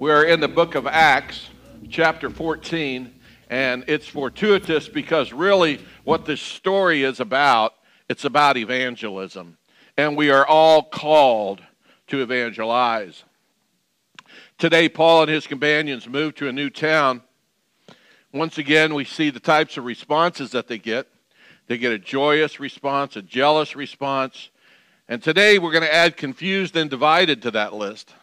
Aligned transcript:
We're 0.00 0.24
in 0.24 0.40
the 0.40 0.48
book 0.48 0.76
of 0.76 0.86
Acts, 0.86 1.50
chapter 1.90 2.30
14, 2.30 3.12
and 3.50 3.84
it's 3.86 4.06
fortuitous 4.08 4.88
because 4.88 5.30
really 5.30 5.78
what 6.04 6.24
this 6.24 6.40
story 6.40 7.02
is 7.02 7.20
about, 7.20 7.74
it's 8.08 8.24
about 8.24 8.56
evangelism. 8.56 9.58
And 9.98 10.16
we 10.16 10.30
are 10.30 10.46
all 10.46 10.84
called 10.84 11.60
to 12.06 12.22
evangelize. 12.22 13.24
Today, 14.56 14.88
Paul 14.88 15.24
and 15.24 15.30
his 15.30 15.46
companions 15.46 16.08
move 16.08 16.34
to 16.36 16.48
a 16.48 16.52
new 16.52 16.70
town. 16.70 17.20
Once 18.32 18.56
again, 18.56 18.94
we 18.94 19.04
see 19.04 19.28
the 19.28 19.38
types 19.38 19.76
of 19.76 19.84
responses 19.84 20.52
that 20.52 20.66
they 20.66 20.78
get. 20.78 21.08
They 21.66 21.76
get 21.76 21.92
a 21.92 21.98
joyous 21.98 22.58
response, 22.58 23.16
a 23.16 23.22
jealous 23.22 23.76
response, 23.76 24.48
and 25.08 25.22
today 25.22 25.58
we're 25.58 25.72
going 25.72 25.82
to 25.82 25.94
add 25.94 26.16
confused 26.16 26.74
and 26.74 26.88
divided 26.88 27.42
to 27.42 27.50
that 27.50 27.74
list. 27.74 28.14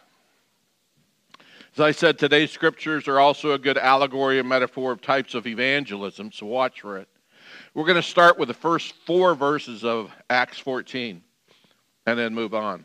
As 1.78 1.82
I 1.82 1.92
said, 1.92 2.18
today's 2.18 2.50
scriptures 2.50 3.06
are 3.06 3.20
also 3.20 3.52
a 3.52 3.58
good 3.58 3.78
allegory 3.78 4.40
and 4.40 4.48
metaphor 4.48 4.90
of 4.90 5.00
types 5.00 5.36
of 5.36 5.46
evangelism, 5.46 6.32
so 6.32 6.44
watch 6.46 6.80
for 6.80 6.98
it. 6.98 7.06
We're 7.72 7.84
going 7.84 7.94
to 7.94 8.02
start 8.02 8.36
with 8.36 8.48
the 8.48 8.54
first 8.54 8.96
four 9.06 9.36
verses 9.36 9.84
of 9.84 10.10
Acts 10.28 10.58
14 10.58 11.22
and 12.04 12.18
then 12.18 12.34
move 12.34 12.52
on. 12.52 12.84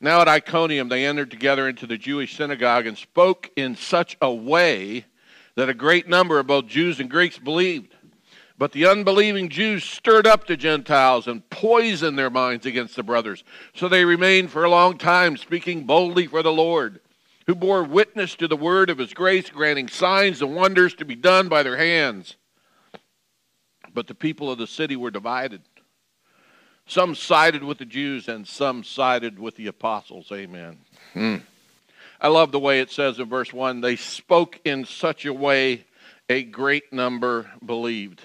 Now 0.00 0.20
at 0.20 0.28
Iconium, 0.28 0.88
they 0.88 1.04
entered 1.04 1.32
together 1.32 1.68
into 1.68 1.88
the 1.88 1.98
Jewish 1.98 2.36
synagogue 2.36 2.86
and 2.86 2.96
spoke 2.96 3.50
in 3.56 3.74
such 3.74 4.16
a 4.22 4.32
way 4.32 5.06
that 5.56 5.68
a 5.68 5.74
great 5.74 6.06
number 6.06 6.38
of 6.38 6.46
both 6.46 6.68
Jews 6.68 7.00
and 7.00 7.10
Greeks 7.10 7.40
believed. 7.40 7.96
But 8.56 8.70
the 8.70 8.86
unbelieving 8.86 9.48
Jews 9.48 9.82
stirred 9.82 10.28
up 10.28 10.46
the 10.46 10.56
Gentiles 10.56 11.26
and 11.26 11.50
poisoned 11.50 12.16
their 12.16 12.30
minds 12.30 12.64
against 12.64 12.94
the 12.94 13.02
brothers. 13.02 13.42
So 13.74 13.88
they 13.88 14.04
remained 14.04 14.52
for 14.52 14.62
a 14.62 14.70
long 14.70 14.98
time, 14.98 15.36
speaking 15.36 15.82
boldly 15.82 16.28
for 16.28 16.44
the 16.44 16.52
Lord, 16.52 17.00
who 17.46 17.54
bore 17.54 17.84
witness 17.84 18.34
to 18.36 18.48
the 18.48 18.56
word 18.56 18.90
of 18.90 18.98
his 18.98 19.12
grace, 19.12 19.50
granting 19.50 19.88
signs 19.88 20.40
and 20.40 20.54
wonders 20.54 20.94
to 20.94 21.04
be 21.04 21.14
done 21.14 21.48
by 21.48 21.62
their 21.62 21.76
hands. 21.76 22.36
But 23.92 24.06
the 24.06 24.14
people 24.14 24.50
of 24.50 24.58
the 24.58 24.66
city 24.66 24.96
were 24.96 25.10
divided. 25.10 25.62
Some 26.86 27.14
sided 27.14 27.62
with 27.62 27.78
the 27.78 27.84
Jews 27.84 28.28
and 28.28 28.46
some 28.46 28.84
sided 28.84 29.38
with 29.38 29.56
the 29.56 29.68
apostles. 29.68 30.30
Amen. 30.32 30.78
Hmm. 31.12 31.36
I 32.20 32.28
love 32.28 32.52
the 32.52 32.58
way 32.58 32.80
it 32.80 32.90
says 32.90 33.18
in 33.18 33.28
verse 33.28 33.52
1 33.52 33.80
they 33.80 33.96
spoke 33.96 34.60
in 34.64 34.84
such 34.84 35.26
a 35.26 35.32
way 35.32 35.84
a 36.28 36.42
great 36.42 36.92
number 36.92 37.50
believed. 37.64 38.22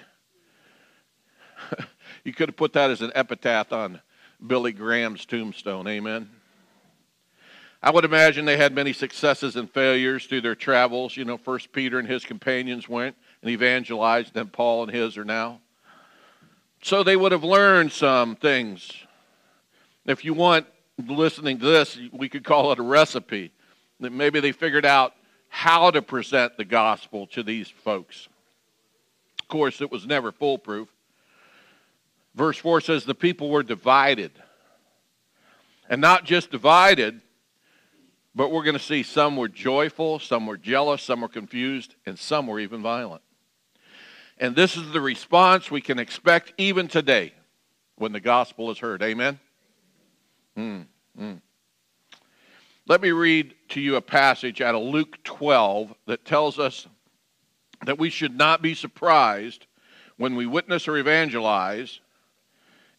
you 2.23 2.33
could 2.33 2.49
have 2.49 2.55
put 2.55 2.73
that 2.73 2.91
as 2.91 3.01
an 3.01 3.11
epitaph 3.15 3.73
on 3.73 4.01
Billy 4.45 4.71
Graham's 4.71 5.25
tombstone. 5.25 5.87
Amen. 5.87 6.29
I 7.81 7.91
would 7.91 8.03
imagine 8.03 8.43
they 8.43 8.57
had 8.57 8.73
many 8.73 8.91
successes 8.91 9.55
and 9.55 9.71
failures 9.71 10.25
through 10.25 10.41
their 10.41 10.55
travels. 10.55 11.15
You 11.15 11.23
know, 11.23 11.37
first 11.37 11.71
Peter 11.71 11.97
and 11.97 12.07
his 12.07 12.25
companions 12.25 12.89
went 12.89 13.15
and 13.41 13.49
evangelized, 13.49 14.33
then 14.33 14.47
Paul 14.47 14.83
and 14.83 14.91
his 14.91 15.17
are 15.17 15.23
now. 15.23 15.61
So 16.81 17.03
they 17.03 17.15
would 17.15 17.31
have 17.31 17.43
learned 17.43 17.91
some 17.91 18.35
things. 18.35 18.91
If 20.05 20.25
you 20.25 20.33
want 20.33 20.65
listening 21.07 21.59
to 21.59 21.65
this, 21.65 21.97
we 22.11 22.27
could 22.27 22.43
call 22.43 22.71
it 22.71 22.79
a 22.79 22.83
recipe. 22.83 23.51
That 24.01 24.11
maybe 24.11 24.39
they 24.39 24.51
figured 24.51 24.85
out 24.85 25.13
how 25.49 25.91
to 25.91 26.01
present 26.01 26.57
the 26.57 26.65
gospel 26.65 27.27
to 27.27 27.43
these 27.43 27.69
folks. 27.69 28.27
Of 29.41 29.47
course, 29.47 29.81
it 29.81 29.91
was 29.91 30.05
never 30.05 30.31
foolproof. 30.31 30.89
Verse 32.35 32.57
4 32.57 32.81
says 32.81 33.03
the 33.03 33.15
people 33.15 33.49
were 33.49 33.63
divided. 33.63 34.31
And 35.89 36.01
not 36.01 36.23
just 36.23 36.51
divided, 36.51 37.21
but 38.35 38.51
we're 38.51 38.63
going 38.63 38.77
to 38.77 38.83
see 38.83 39.03
some 39.03 39.35
were 39.35 39.47
joyful, 39.47 40.19
some 40.19 40.45
were 40.45 40.57
jealous, 40.57 41.01
some 41.01 41.21
were 41.21 41.27
confused, 41.27 41.95
and 42.05 42.17
some 42.17 42.47
were 42.47 42.59
even 42.59 42.81
violent. 42.81 43.21
And 44.37 44.55
this 44.55 44.77
is 44.77 44.91
the 44.91 45.01
response 45.01 45.69
we 45.69 45.81
can 45.81 45.99
expect 45.99 46.53
even 46.57 46.87
today 46.87 47.33
when 47.95 48.13
the 48.13 48.19
gospel 48.19 48.71
is 48.71 48.79
heard. 48.79 49.03
Amen? 49.03 49.39
Mm, 50.57 50.85
mm. 51.19 51.41
Let 52.87 53.01
me 53.01 53.11
read 53.11 53.53
to 53.69 53.81
you 53.81 53.97
a 53.97 54.01
passage 54.01 54.61
out 54.61 54.75
of 54.75 54.81
Luke 54.81 55.23
12 55.23 55.93
that 56.07 56.25
tells 56.25 56.57
us 56.57 56.87
that 57.85 57.99
we 57.99 58.09
should 58.09 58.35
not 58.35 58.61
be 58.61 58.73
surprised 58.73 59.67
when 60.17 60.35
we 60.35 60.45
witness 60.45 60.87
or 60.87 60.97
evangelize 60.97 61.99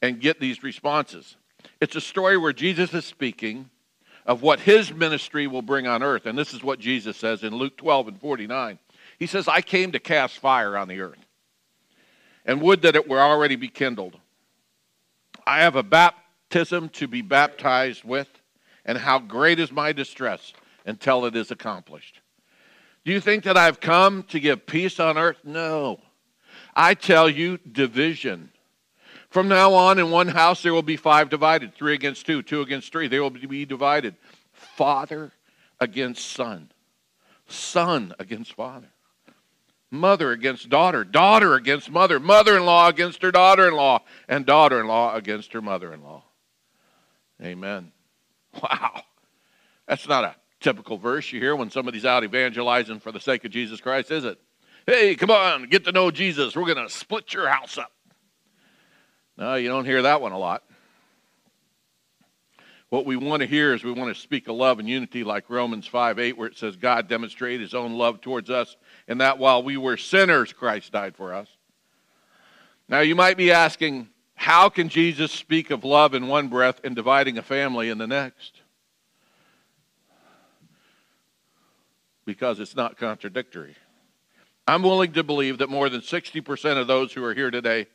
and 0.01 0.21
get 0.21 0.41
these 0.41 0.63
responses. 0.63 1.37
It's 1.81 1.97
a 1.97 2.01
story 2.01 2.37
where 2.37 2.53
Jesus 2.53 2.95
is 2.95 3.05
speaking 3.05 3.69
of 4.27 4.43
what 4.43 4.61
his 4.61 4.93
ministry 4.93 5.47
will 5.47 5.63
bring 5.63 5.87
on 5.87 6.03
earth. 6.03 6.27
And 6.27 6.39
this 6.39 6.55
is 6.55 6.63
what 6.63 6.79
Jesus 6.79 7.17
says 7.17 7.43
in 7.43 7.55
Luke 7.55 7.77
12 7.77 8.09
and 8.09 8.21
49. 8.21 8.79
He 9.19 9.27
says, 9.27 9.49
I 9.49 9.61
came 9.61 9.93
to 9.93 9.99
cast 9.99 10.39
fire 10.39 10.77
on 10.77 10.89
the 10.89 11.01
earth, 11.01 11.25
and 12.45 12.63
would 12.63 12.83
that 12.83 12.97
it 12.97 13.09
were 13.09 13.21
already 13.21 13.57
be 13.57 13.69
kindled. 13.69 14.19
I 15.47 15.61
have 15.61 15.77
a 15.77 15.83
baptism 15.83 16.89
to 16.91 17.07
be 17.07 17.23
baptized 17.23 18.05
with, 18.05 18.29
and 18.85 18.97
how 18.97 19.19
great 19.19 19.61
is 19.61 19.71
my 19.71 19.93
distress 19.93 20.53
until 20.87 21.27
it 21.27 21.37
is 21.37 21.51
accomplished. 21.51 22.21
Do 23.05 23.13
you 23.13 23.21
think 23.21 23.45
that 23.45 23.57
I've 23.57 23.81
come 23.81 24.23
to 24.25 24.41
give 24.41 24.67
peace 24.67 25.01
on 25.01 25.19
earth? 25.19 25.39
No. 25.45 26.01
I 26.75 26.95
tell 26.95 27.29
you, 27.29 27.59
division. 27.59 28.51
From 29.31 29.47
now 29.47 29.75
on, 29.75 29.99
in 29.99 30.11
one 30.11 30.29
house 30.29 30.63
there 30.63 30.75
will 30.75 30.83
be 30.83 30.97
five 30.97 31.31
divided 31.31 31.75
three 31.75 31.95
against 31.95 32.27
two, 32.27 32.43
two 32.43 32.63
against 32.63 32.91
three. 32.91 33.07
They 33.07 33.21
will 33.21 33.31
be 33.31 33.65
divided. 33.65 34.17
Father 34.53 35.33
against 35.79 36.33
son, 36.33 36.71
son 37.49 38.13
against 38.19 38.53
father, 38.55 38.89
mother 39.91 40.33
against 40.33 40.69
daughter, 40.69 41.05
daughter 41.05 41.55
against 41.55 41.91
mother, 41.91 42.19
mother 42.19 42.57
in 42.57 42.65
law 42.65 42.89
against 42.89 43.23
her 43.23 43.31
daughter 43.31 43.69
in 43.69 43.75
law, 43.75 44.03
and 44.29 44.45
daughter 44.45 44.81
in 44.81 44.87
law 44.87 45.15
against 45.15 45.53
her 45.53 45.63
mother 45.63 45.95
in 45.95 46.03
law. 46.03 46.25
Amen. 47.43 47.93
Wow. 48.61 49.03
That's 49.87 50.09
not 50.09 50.25
a 50.25 50.35
typical 50.59 50.99
verse 50.99 51.33
you 51.33 51.39
hear 51.39 51.55
when 51.55 51.71
somebody's 51.71 52.05
out 52.05 52.25
evangelizing 52.25 52.99
for 52.99 53.13
the 53.13 53.21
sake 53.21 53.45
of 53.45 53.53
Jesus 53.53 53.81
Christ, 53.81 54.11
is 54.11 54.25
it? 54.25 54.41
Hey, 54.87 55.15
come 55.15 55.31
on, 55.31 55.69
get 55.69 55.85
to 55.85 55.93
know 55.93 56.11
Jesus. 56.11 56.57
We're 56.57 56.73
going 56.73 56.85
to 56.85 56.93
split 56.93 57.33
your 57.33 57.49
house 57.49 57.79
up. 57.79 57.93
No, 59.41 59.55
you 59.55 59.71
don't 59.71 59.87
hear 59.87 60.03
that 60.03 60.21
one 60.21 60.33
a 60.33 60.39
lot. 60.39 60.63
What 62.91 63.07
we 63.07 63.17
want 63.17 63.41
to 63.41 63.47
hear 63.47 63.73
is 63.73 63.83
we 63.83 63.91
want 63.91 64.15
to 64.15 64.21
speak 64.21 64.49
of 64.49 64.57
love 64.57 64.79
and 64.79 64.87
unity 64.87 65.25
like 65.25 65.49
Romans 65.49 65.87
5 65.87 66.19
8, 66.19 66.37
where 66.37 66.47
it 66.47 66.59
says, 66.59 66.77
God 66.77 67.09
demonstrated 67.09 67.63
his 67.63 67.73
own 67.73 67.95
love 67.95 68.21
towards 68.21 68.51
us, 68.51 68.77
and 69.09 69.23
that 69.23 69.39
while 69.39 69.63
we 69.63 69.79
were 69.79 69.97
sinners, 69.97 70.53
Christ 70.53 70.93
died 70.93 71.17
for 71.17 71.33
us. 71.33 71.49
Now, 72.87 73.01
you 73.01 73.15
might 73.15 73.39
be 73.39 73.51
asking, 73.51 74.11
how 74.35 74.69
can 74.69 74.91
Jesus 74.91 75.33
speak 75.33 75.71
of 75.71 75.85
love 75.85 76.13
in 76.13 76.27
one 76.27 76.49
breath 76.49 76.81
and 76.85 76.95
dividing 76.95 77.39
a 77.39 77.43
family 77.43 77.89
in 77.89 77.97
the 77.97 78.07
next? 78.07 78.61
Because 82.27 82.61
it's 82.61 82.77
not 82.77 82.99
contradictory. 82.99 83.77
I'm 84.67 84.83
willing 84.83 85.13
to 85.13 85.25
believe 85.25 85.59
that 85.59 85.71
more 85.71 85.89
than 85.89 86.03
60% 86.03 86.77
of 86.77 86.87
those 86.87 87.15
who 87.15 87.25
are 87.25 87.35
here 87.35 87.51
today 87.51 87.87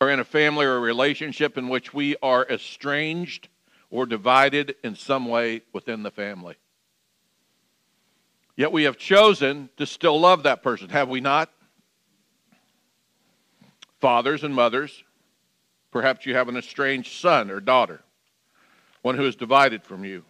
are 0.00 0.10
in 0.10 0.20
a 0.20 0.24
family 0.24 0.66
or 0.66 0.76
a 0.76 0.80
relationship 0.80 1.56
in 1.56 1.68
which 1.68 1.94
we 1.94 2.16
are 2.22 2.46
estranged 2.50 3.48
or 3.90 4.04
divided 4.04 4.74
in 4.84 4.94
some 4.94 5.26
way 5.26 5.62
within 5.72 6.02
the 6.02 6.10
family. 6.10 6.56
Yet 8.56 8.72
we 8.72 8.84
have 8.84 8.98
chosen 8.98 9.70
to 9.76 9.86
still 9.86 10.18
love 10.18 10.42
that 10.42 10.62
person, 10.62 10.88
have 10.90 11.08
we 11.08 11.20
not? 11.20 11.50
Fathers 14.00 14.44
and 14.44 14.54
mothers, 14.54 15.02
perhaps 15.90 16.26
you 16.26 16.34
have 16.34 16.48
an 16.48 16.56
estranged 16.56 17.12
son 17.12 17.50
or 17.50 17.60
daughter, 17.60 18.02
one 19.02 19.16
who 19.16 19.26
is 19.26 19.36
divided 19.36 19.82
from 19.82 20.04
you. 20.04 20.24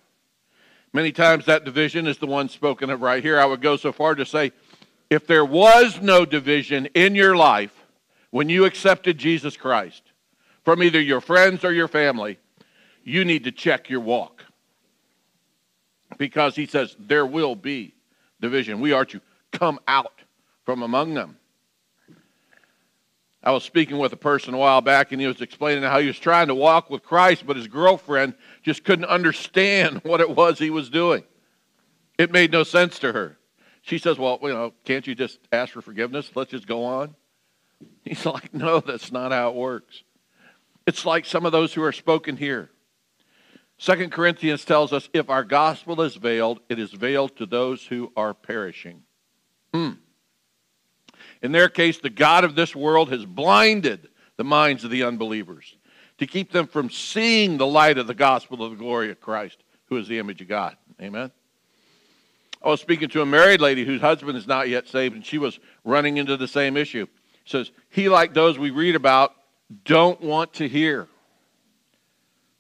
Many 0.93 1.13
times 1.13 1.47
that 1.47 1.65
division 1.65 2.07
is 2.07 2.19
the 2.19 2.27
one 2.27 2.49
spoken 2.49 2.91
of 2.91 3.03
right 3.03 3.23
here. 3.23 3.39
I 3.39 3.45
would 3.45 3.61
go 3.61 3.77
so 3.77 3.93
far 3.93 4.15
to 4.15 4.25
say 4.25 4.53
if 5.11 5.27
there 5.27 5.45
was 5.45 6.01
no 6.01 6.25
division 6.25 6.87
in 6.95 7.15
your 7.15 7.37
life, 7.37 7.76
when 8.37 8.51
you 8.51 8.67
accepted 8.67 9.17
Jesus 9.17 9.57
Christ 9.57 10.03
from 10.63 10.83
either 10.83 11.01
your 11.01 11.23
friends 11.23 11.65
or 11.65 11.73
your 11.73 11.89
family, 11.89 12.39
you 13.03 13.25
need 13.25 13.45
to 13.45 13.51
check 13.51 13.89
your 13.89 14.01
walk. 14.01 14.45
Because 16.19 16.55
he 16.55 16.67
says 16.67 16.95
there 16.99 17.25
will 17.25 17.57
be 17.57 17.95
division. 18.39 18.83
We 18.83 18.93
are 18.93 19.07
to 19.07 19.23
come 19.53 19.81
out 19.89 20.21
from 20.67 20.83
among 20.83 21.15
them. 21.15 21.39
I 23.43 23.53
was 23.53 23.65
speaking 23.65 23.97
with 23.97 24.13
a 24.13 24.19
person 24.19 24.53
a 24.53 24.59
while 24.59 24.83
back, 24.83 25.13
and 25.13 25.21
he 25.21 25.27
was 25.27 25.41
explaining 25.41 25.85
how 25.85 25.99
he 26.01 26.07
was 26.07 26.19
trying 26.19 26.49
to 26.49 26.55
walk 26.55 26.91
with 26.91 27.03
Christ, 27.03 27.47
but 27.47 27.57
his 27.57 27.69
girlfriend 27.69 28.35
just 28.63 28.85
couldn't 28.85 29.07
understand 29.07 30.01
what 30.03 30.21
it 30.21 30.29
was 30.29 30.59
he 30.59 30.69
was 30.69 30.91
doing. 30.91 31.25
It 32.19 32.33
made 32.33 32.53
no 32.53 32.65
sense 32.65 32.99
to 32.99 33.15
her. 33.15 33.39
She 33.81 33.97
says, 33.97 34.19
Well, 34.19 34.39
you 34.43 34.49
know, 34.51 34.75
can't 34.85 35.07
you 35.07 35.15
just 35.15 35.39
ask 35.53 35.73
for 35.73 35.81
forgiveness? 35.81 36.31
Let's 36.35 36.51
just 36.51 36.67
go 36.67 36.85
on. 36.85 37.15
He's 38.05 38.27
like, 38.27 38.55
no, 38.55 38.81
that's 38.81 39.13
not 39.13 39.33
how 39.33 39.51
it 39.51 39.57
works. 39.57 40.03
It's 40.87 41.05
like 41.05 41.25
some 41.25 41.45
of 41.45 41.53
those 41.53 41.75
who 41.75 41.83
are 41.83 41.93
spoken 41.93 42.37
here. 42.37 42.71
Second 43.79 44.11
Corinthians 44.11 44.65
tells 44.65 44.93
us 44.93 45.09
if 45.13 45.29
our 45.29 45.45
gospel 45.45 46.01
is 46.01 46.17
veiled, 46.17 46.61
it 46.69 46.79
is 46.79 46.93
veiled 46.93 47.37
to 47.37 47.47
those 47.47 47.85
who 47.85 48.13
are 48.17 48.33
perishing. 48.33 49.03
Hmm. 49.75 49.93
In 51.43 51.53
their 51.53 51.69
case, 51.69 51.99
the 51.99 52.09
God 52.09 52.45
of 52.45 52.55
this 52.55 52.75
world 52.75 53.11
has 53.11 53.25
blinded 53.25 54.09
the 54.37 54.45
minds 54.45 54.85
of 54.85 54.91
the 54.91 55.03
unbelievers 55.03 55.77
to 56.19 56.27
keep 56.27 56.53
them 56.53 56.67
from 56.67 56.89
seeing 56.89 57.59
the 57.59 57.67
light 57.67 57.99
of 57.99 58.07
the 58.07 58.15
gospel 58.15 58.63
of 58.65 58.71
the 58.71 58.77
glory 58.77 59.11
of 59.11 59.21
Christ, 59.21 59.63
who 59.87 59.97
is 59.99 60.09
the 60.09 60.19
image 60.19 60.41
of 60.41 60.49
God. 60.49 60.77
Amen. 61.01 61.31
I 62.63 62.69
was 62.69 62.81
speaking 62.81 63.11
to 63.11 63.21
a 63.21 63.27
married 63.27 63.61
lady 63.61 63.85
whose 63.85 64.01
husband 64.01 64.39
is 64.39 64.47
not 64.47 64.69
yet 64.69 64.89
saved, 64.89 65.15
and 65.15 65.25
she 65.25 65.37
was 65.37 65.61
running 65.85 66.17
into 66.17 66.37
the 66.39 66.49
same 66.49 66.77
issue. 66.77 67.07
Says, 67.47 67.71
He, 67.89 68.09
like 68.09 68.35
those 68.35 68.59
we 68.59 68.71
read 68.71 68.95
about, 68.95 69.33
don't 69.85 70.21
want 70.21 70.55
to 70.55 70.69
hear. 70.69 71.09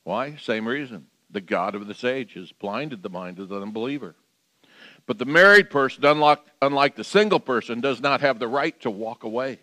Why? 0.04 0.36
Same 0.36 0.66
reason. 0.66 1.06
The 1.30 1.40
God 1.40 1.74
of 1.74 1.86
this 1.86 2.04
age 2.04 2.34
has 2.34 2.52
blinded 2.52 3.02
the 3.02 3.10
mind 3.10 3.38
of 3.38 3.48
the 3.48 3.60
unbeliever. 3.60 4.14
But 5.06 5.18
the 5.18 5.24
married 5.24 5.70
person, 5.70 6.04
unlike, 6.04 6.96
the 6.96 7.04
single 7.04 7.40
person, 7.40 7.80
does 7.80 8.00
not 8.00 8.22
have 8.22 8.38
the 8.38 8.48
right 8.48 8.80
to 8.80 8.90
walk 8.90 9.24
away. 9.24 9.58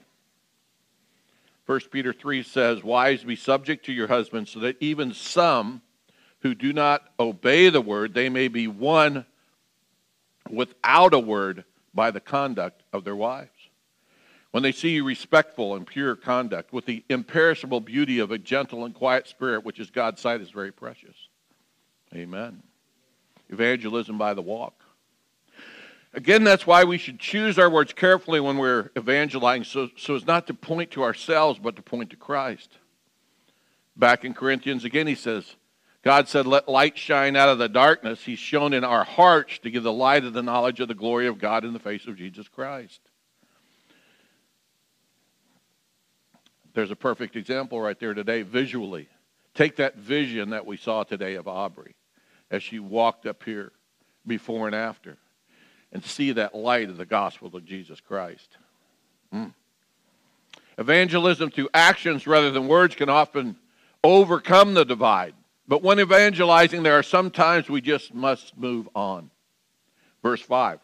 1 1.66 1.80
Peter 1.92 2.14
3 2.14 2.44
says, 2.44 2.84
Wives, 2.84 3.24
be 3.24 3.36
subject 3.36 3.86
to 3.86 3.94
your 3.94 4.08
husbands, 4.08 4.52
so 4.52 4.60
that 4.60 4.78
even 4.80 5.14
some 5.14 5.82
who 6.42 6.54
do 6.54 6.74
not 6.74 7.10
obey 7.20 7.70
the 7.70 7.82
word, 7.82 8.14
they 8.14 8.30
may 8.30 8.50
be 8.50 8.68
won 8.68 9.26
without 10.50 11.14
a 11.14 11.20
word 11.20 11.64
by 11.94 12.12
the 12.12 12.20
conduct 12.20 12.84
of 12.92 13.06
their 13.06 13.16
wives. 13.16 13.50
When 14.54 14.62
they 14.62 14.72
see 14.72 14.90
you 14.90 15.04
respectful 15.04 15.74
and 15.74 15.88
pure 15.88 16.16
conduct, 16.16 16.72
with 16.72 16.86
the 16.86 17.04
imperishable 17.10 17.82
beauty 17.82 18.20
of 18.20 18.30
a 18.30 18.38
gentle 18.38 18.86
and 18.86 18.94
quiet 18.94 19.28
spirit, 19.28 19.66
which 19.66 19.80
is 19.80 19.90
God's 19.90 20.22
sight, 20.22 20.42
is 20.42 20.52
very 20.52 20.72
precious. 20.72 21.16
Amen. 22.14 22.62
Evangelism 23.50 24.20
by 24.20 24.36
the 24.36 24.44
walk. 24.44 24.76
Again, 26.14 26.44
that's 26.44 26.68
why 26.68 26.84
we 26.84 27.00
should 27.00 27.18
choose 27.18 27.58
our 27.58 27.68
words 27.68 27.94
carefully 27.94 28.40
when 28.40 28.60
we're 28.60 28.92
evangelizing, 28.96 29.64
so, 29.64 29.90
so 29.98 30.14
as 30.14 30.28
not 30.28 30.46
to 30.46 30.54
point 30.54 30.92
to 30.92 31.02
ourselves, 31.02 31.58
but 31.58 31.76
to 31.78 31.82
point 31.82 32.12
to 32.12 32.16
Christ. 32.16 32.78
Back 33.98 34.24
in 34.24 34.36
Corinthians, 34.36 34.86
again, 34.86 35.08
he 35.08 35.16
says, 35.16 35.56
God 36.04 36.28
said, 36.28 36.46
Let 36.46 36.70
light 36.70 36.96
shine 36.96 37.36
out 37.36 37.50
of 37.50 37.58
the 37.58 37.70
darkness. 37.70 38.26
He's 38.26 38.38
shown 38.38 38.74
in 38.74 38.84
our 38.84 39.04
hearts 39.04 39.58
to 39.64 39.72
give 39.72 39.82
the 39.82 39.92
light 39.92 40.24
of 40.24 40.34
the 40.34 40.44
knowledge 40.44 40.80
of 40.80 40.90
the 40.90 40.94
glory 40.94 41.26
of 41.26 41.40
God 41.40 41.66
in 41.66 41.74
the 41.74 41.80
face 41.80 42.06
of 42.06 42.18
Jesus 42.18 42.48
Christ. 42.48 43.00
There's 46.74 46.92
a 46.92 46.96
perfect 46.96 47.36
example 47.36 47.80
right 47.80 48.00
there 48.00 48.14
today, 48.14 48.42
visually. 48.42 49.08
Take 49.54 49.76
that 49.76 49.96
vision 49.96 50.50
that 50.50 50.66
we 50.66 50.78
saw 50.78 51.04
today 51.04 51.36
of 51.36 51.48
Aubrey 51.48 51.96
as 52.50 52.64
she 52.64 52.80
walked 52.80 53.26
up 53.26 53.44
here 53.44 53.72
before 54.26 54.66
and 54.66 54.76
after 54.76 55.18
and 55.92 56.04
see 56.04 56.32
that 56.32 56.56
light 56.56 56.90
of 56.90 56.98
the 56.98 57.06
gospel 57.06 57.56
of 57.56 57.66
Jesus 57.66 58.02
Christ. 58.02 58.58
Mm. 59.34 59.54
Evangelism 60.80 61.52
through 61.52 61.70
actions 61.74 62.26
rather 62.26 62.50
than 62.50 62.68
words 62.68 62.96
can 62.96 63.10
often 63.10 63.56
overcome 64.04 64.74
the 64.74 64.86
divide. 64.86 65.36
But 65.68 65.84
when 65.84 66.00
evangelizing, 66.00 66.82
there 66.82 66.98
are 66.98 67.04
some 67.04 67.30
times 67.30 67.70
we 67.70 67.80
just 67.80 68.14
must 68.14 68.58
move 68.58 68.90
on. 68.96 69.30
Verse 70.24 70.42
5. 70.42 70.80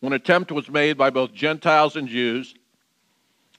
When 0.00 0.12
attempt 0.12 0.52
was 0.52 0.70
made 0.70 0.96
by 0.96 1.10
both 1.10 1.34
Gentiles 1.34 1.96
and 1.96 2.06
Jews 2.06 2.54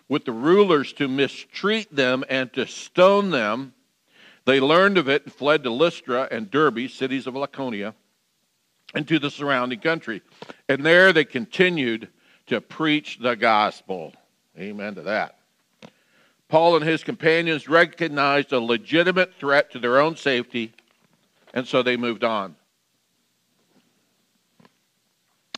with 0.10 0.26
the 0.26 0.32
rulers 0.32 0.92
to 0.94 1.08
mistreat 1.08 1.96
them 1.96 2.26
and 2.28 2.52
to 2.54 2.66
stone 2.68 3.30
them, 3.30 3.74
they 4.46 4.60
learned 4.60 4.98
of 4.98 5.08
it 5.08 5.24
and 5.24 5.34
fled 5.34 5.64
to 5.64 5.70
Lystra 5.70 6.28
and 6.32 6.50
Derbe, 6.50 6.90
cities 6.90 7.28
of 7.28 7.36
Lycaonia, 7.36 7.94
and 8.96 9.08
to 9.08 9.20
the 9.20 9.30
surrounding 9.30 9.80
country. 9.80 10.24
And 10.68 10.84
there 10.84 11.14
they 11.14 11.26
continued 11.26 12.10
to 12.48 12.60
preach 12.60 13.20
the 13.22 13.36
gospel. 13.36 14.14
Amen 14.58 14.96
to 14.96 15.04
that. 15.04 15.38
Paul 16.48 16.78
and 16.78 16.86
his 16.86 17.04
companions 17.04 17.70
recognized 17.70 18.52
a 18.52 18.60
legitimate 18.60 19.36
threat 19.36 19.72
to 19.72 19.80
their 19.80 20.00
own 20.00 20.16
safety, 20.16 20.74
and 21.54 21.68
so 21.68 21.84
they 21.84 21.96
moved 21.96 22.24
on. 22.24 22.56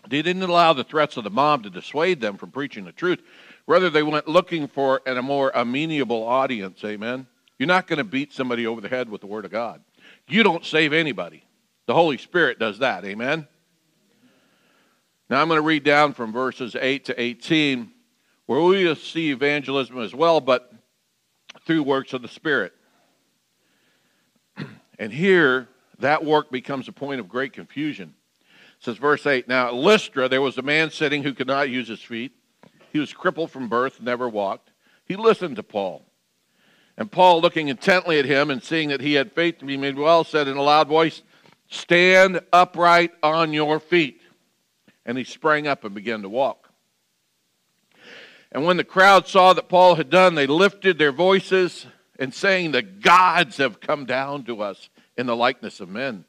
They 0.10 0.22
didn't 0.22 0.44
allow 0.44 0.74
the 0.74 0.84
threats 0.84 1.16
of 1.16 1.24
the 1.24 1.30
mob 1.30 1.64
to 1.64 1.70
dissuade 1.70 2.20
them 2.20 2.36
from 2.36 2.52
preaching 2.52 2.84
the 2.84 2.92
truth. 2.92 3.22
Rather, 3.68 3.90
they 3.90 4.04
went 4.04 4.28
looking 4.28 4.68
for 4.68 5.02
a 5.06 5.22
more 5.22 5.52
amenable 5.54 6.24
audience. 6.24 6.84
Amen. 6.84 7.28
You're 7.58 7.68
not 7.68 7.88
going 7.88 7.98
to 7.98 8.04
beat 8.04 8.34
somebody 8.34 8.66
over 8.66 8.82
the 8.82 8.90
head 8.90 9.10
with 9.10 9.22
the 9.22 9.28
Word 9.28 9.46
of 9.46 9.52
God. 9.52 9.82
You 10.28 10.44
don't 10.44 10.66
save 10.66 10.94
anybody. 10.94 11.44
The 11.86 11.94
Holy 11.94 12.18
Spirit 12.18 12.58
does 12.58 12.80
that. 12.80 13.06
Amen? 13.06 13.48
Now 15.30 15.42
I'm 15.42 15.48
going 15.48 15.58
to 15.58 15.66
read 15.66 15.84
down 15.84 16.14
from 16.14 16.34
verses 16.34 16.76
8 16.76 17.06
to 17.06 17.22
18, 17.22 17.92
where 18.48 18.62
we 18.62 18.94
see 18.96 19.32
evangelism 19.32 20.00
as 20.00 20.14
well, 20.14 20.42
but 20.42 20.74
through 21.66 21.84
works 21.84 22.14
of 22.14 22.22
the 22.22 22.28
Spirit. 22.28 22.74
And 25.00 25.12
here, 25.12 25.68
that 26.00 26.24
work 26.24 26.52
becomes 26.52 26.88
a 26.88 26.92
point 26.92 27.20
of 27.20 27.28
great 27.28 27.54
confusion. 27.54 28.14
It 28.78 28.86
says, 28.86 28.98
verse 28.98 29.26
8 29.26 29.48
Now 29.48 29.68
at 29.68 29.74
Lystra, 29.74 30.28
there 30.30 30.42
was 30.42 30.58
a 30.58 30.62
man 30.62 30.92
sitting 30.92 31.24
who 31.24 31.34
could 31.34 31.48
not 31.48 31.70
use 31.70 31.88
his 31.88 32.02
feet. 32.02 32.34
He 32.92 33.00
was 33.00 33.14
crippled 33.14 33.52
from 33.52 33.70
birth, 33.70 34.02
never 34.02 34.28
walked. 34.28 34.72
He 35.06 35.16
listened 35.16 35.56
to 35.58 35.64
Paul. 35.64 36.06
And 36.98 37.12
Paul, 37.12 37.42
looking 37.42 37.70
intently 37.70 38.20
at 38.20 38.26
him 38.26 38.52
and 38.52 38.62
seeing 38.62 38.90
that 38.90 39.02
he 39.02 39.14
had 39.14 39.32
faith 39.32 39.60
to 39.60 39.66
be 39.66 39.78
made 39.78 39.98
well, 39.98 40.24
said 40.24 40.48
in 40.48 40.58
a 40.58 40.62
loud 40.62 40.88
voice, 40.88 41.24
Stand 41.70 42.42
upright 42.52 43.12
on 43.24 43.54
your 43.54 43.80
feet. 43.80 44.22
And 45.06 45.18
he 45.18 45.24
sprang 45.24 45.68
up 45.68 45.84
and 45.84 45.96
began 45.96 46.22
to 46.22 46.30
walk. 46.30 46.70
And 48.52 48.66
when 48.66 48.78
the 48.78 48.84
crowd 48.84 49.28
saw 49.28 49.54
that 49.54 49.70
Paul 49.70 49.96
had 49.96 50.10
done, 50.10 50.36
they 50.36 50.48
lifted 50.48 50.98
their 50.98 51.14
voices 51.14 51.86
and 52.20 52.34
saying, 52.34 52.72
The 52.72 52.82
gods 52.82 53.58
have 53.58 53.80
come 53.80 54.06
down 54.06 54.44
to 54.44 54.62
us 54.62 54.90
in 55.18 55.26
the 55.26 55.36
likeness 55.36 55.80
of 55.80 55.90
men. 55.90 56.26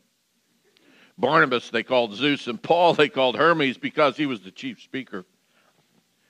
Barnabas 1.19 1.70
they 1.70 1.82
called 1.82 2.14
Zeus, 2.14 2.47
and 2.47 2.62
Paul 2.62 2.94
they 2.94 3.09
called 3.09 3.37
Hermes 3.37 3.79
because 3.79 4.17
he 4.17 4.26
was 4.26 4.41
the 4.41 4.50
chief 4.50 4.81
speaker. 4.81 5.26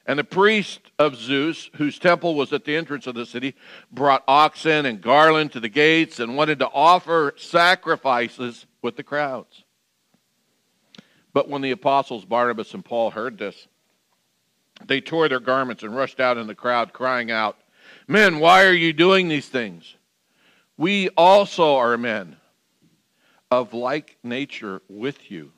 And 0.07 0.19
the 0.19 0.25
priest 0.25 0.81
of 0.99 1.17
Zeus, 1.17 1.71
whose 1.77 1.99
temple 1.99 2.35
was 2.35 2.53
at 2.53 2.65
the 2.65 2.77
entrance 2.77 3.07
of 3.07 3.15
the 3.15 3.25
city, 3.25 3.55
brought 3.93 4.25
oxen 4.27 4.85
and 4.85 5.01
garland 5.01 5.53
to 5.53 5.61
the 5.61 5.69
gates 5.69 6.19
and 6.19 6.37
wanted 6.37 6.59
to 6.59 6.69
offer 6.69 7.35
sacrifices 7.37 8.67
with 8.83 8.97
the 8.97 9.05
crowds. 9.05 9.65
But 11.33 11.49
when 11.49 11.63
the 11.63 11.71
apostles 11.71 12.25
Barnabas 12.25 12.75
and 12.75 12.85
Paul 12.85 13.11
heard 13.11 13.39
this, 13.39 13.69
they 14.87 15.01
tore 15.01 15.29
their 15.29 15.41
garments 15.41 15.83
and 15.83 15.95
rushed 15.95 16.19
out 16.19 16.37
in 16.37 16.47
the 16.47 16.55
crowd, 16.55 16.93
crying 16.93 17.31
out, 17.31 17.57
Men, 18.09 18.41
why 18.41 18.65
are 18.65 18.73
you 18.73 18.93
doing 18.93 19.29
these 19.29 19.49
things? 19.49 19.95
We 20.77 21.11
also 21.11 21.77
are 21.77 21.97
men 21.97 22.37
of 23.51 23.73
like 23.73 24.17
nature 24.25 24.83
with 24.89 25.31
you. 25.31 25.53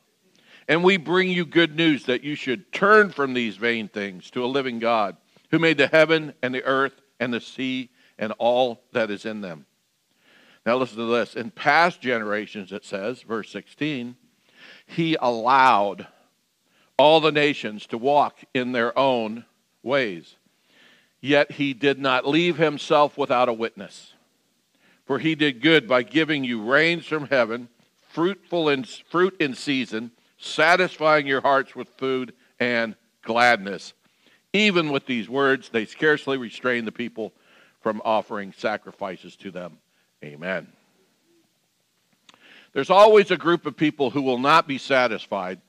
And 0.67 0.83
we 0.83 0.97
bring 0.97 1.31
you 1.31 1.45
good 1.45 1.77
news 1.77 2.05
that 2.05 2.25
you 2.25 2.35
should 2.35 2.73
turn 2.73 3.11
from 3.11 3.35
these 3.35 3.57
vain 3.57 3.89
things 3.89 4.31
to 4.31 4.45
a 4.45 4.47
living 4.47 4.79
God 4.79 5.17
who 5.51 5.59
made 5.59 5.79
the 5.79 5.89
heaven 5.89 6.35
and 6.43 6.55
the 6.55 6.65
earth 6.65 7.01
and 7.21 7.33
the 7.33 7.41
sea 7.41 7.91
and 8.19 8.33
all 8.39 8.83
that 8.93 9.11
is 9.11 9.27
in 9.27 9.41
them 9.41 9.67
now 10.67 10.77
listen 10.77 10.97
to 10.99 11.07
this. 11.07 11.35
In 11.35 11.51
past 11.51 12.01
generations, 12.01 12.73
it 12.73 12.85
says, 12.85 13.23
verse 13.23 13.51
16, 13.51 14.17
he 14.87 15.17
allowed 15.21 16.07
all 16.97 17.21
the 17.21 17.33
nations 17.33 17.87
to 17.89 17.99
walk 17.99 18.39
in 18.55 18.73
their 18.73 18.97
own 18.99 19.45
ways. 19.83 20.37
Yet 21.21 21.53
he 21.53 21.75
did 21.75 21.99
not 21.99 22.27
leave 22.27 22.57
himself 22.57 23.19
without 23.19 23.49
a 23.49 23.53
witness. 23.53 24.15
For 25.07 25.19
he 25.19 25.35
did 25.35 25.61
good 25.61 25.87
by 25.87 26.03
giving 26.03 26.45
you 26.45 26.63
rains 26.63 27.05
from 27.05 27.29
heaven, 27.29 27.69
fruitful 28.09 28.69
in 28.69 28.85
fruit 28.85 29.37
in 29.39 29.55
season, 29.55 30.13
satisfying 30.45 31.27
your 31.27 31.41
hearts 31.41 31.75
with 31.75 31.89
food 31.97 32.35
and 32.61 32.95
gladness. 33.23 33.93
Even 34.53 34.93
with 34.93 35.07
these 35.07 35.29
words, 35.29 35.69
they 35.71 35.85
scarcely 35.85 36.37
restrained 36.37 36.87
the 36.87 36.93
people 36.93 37.33
from 37.81 38.01
offering 38.05 38.53
sacrifices 38.57 39.37
to 39.37 39.51
them. 39.51 39.79
Amen. 40.23 40.69
There's 42.73 42.91
always 42.91 43.31
a 43.31 43.37
group 43.37 43.67
of 43.67 43.77
people 43.77 44.11
who 44.11 44.23
will 44.23 44.39
not 44.39 44.67
be 44.67 44.79
satisfied, 44.79 45.61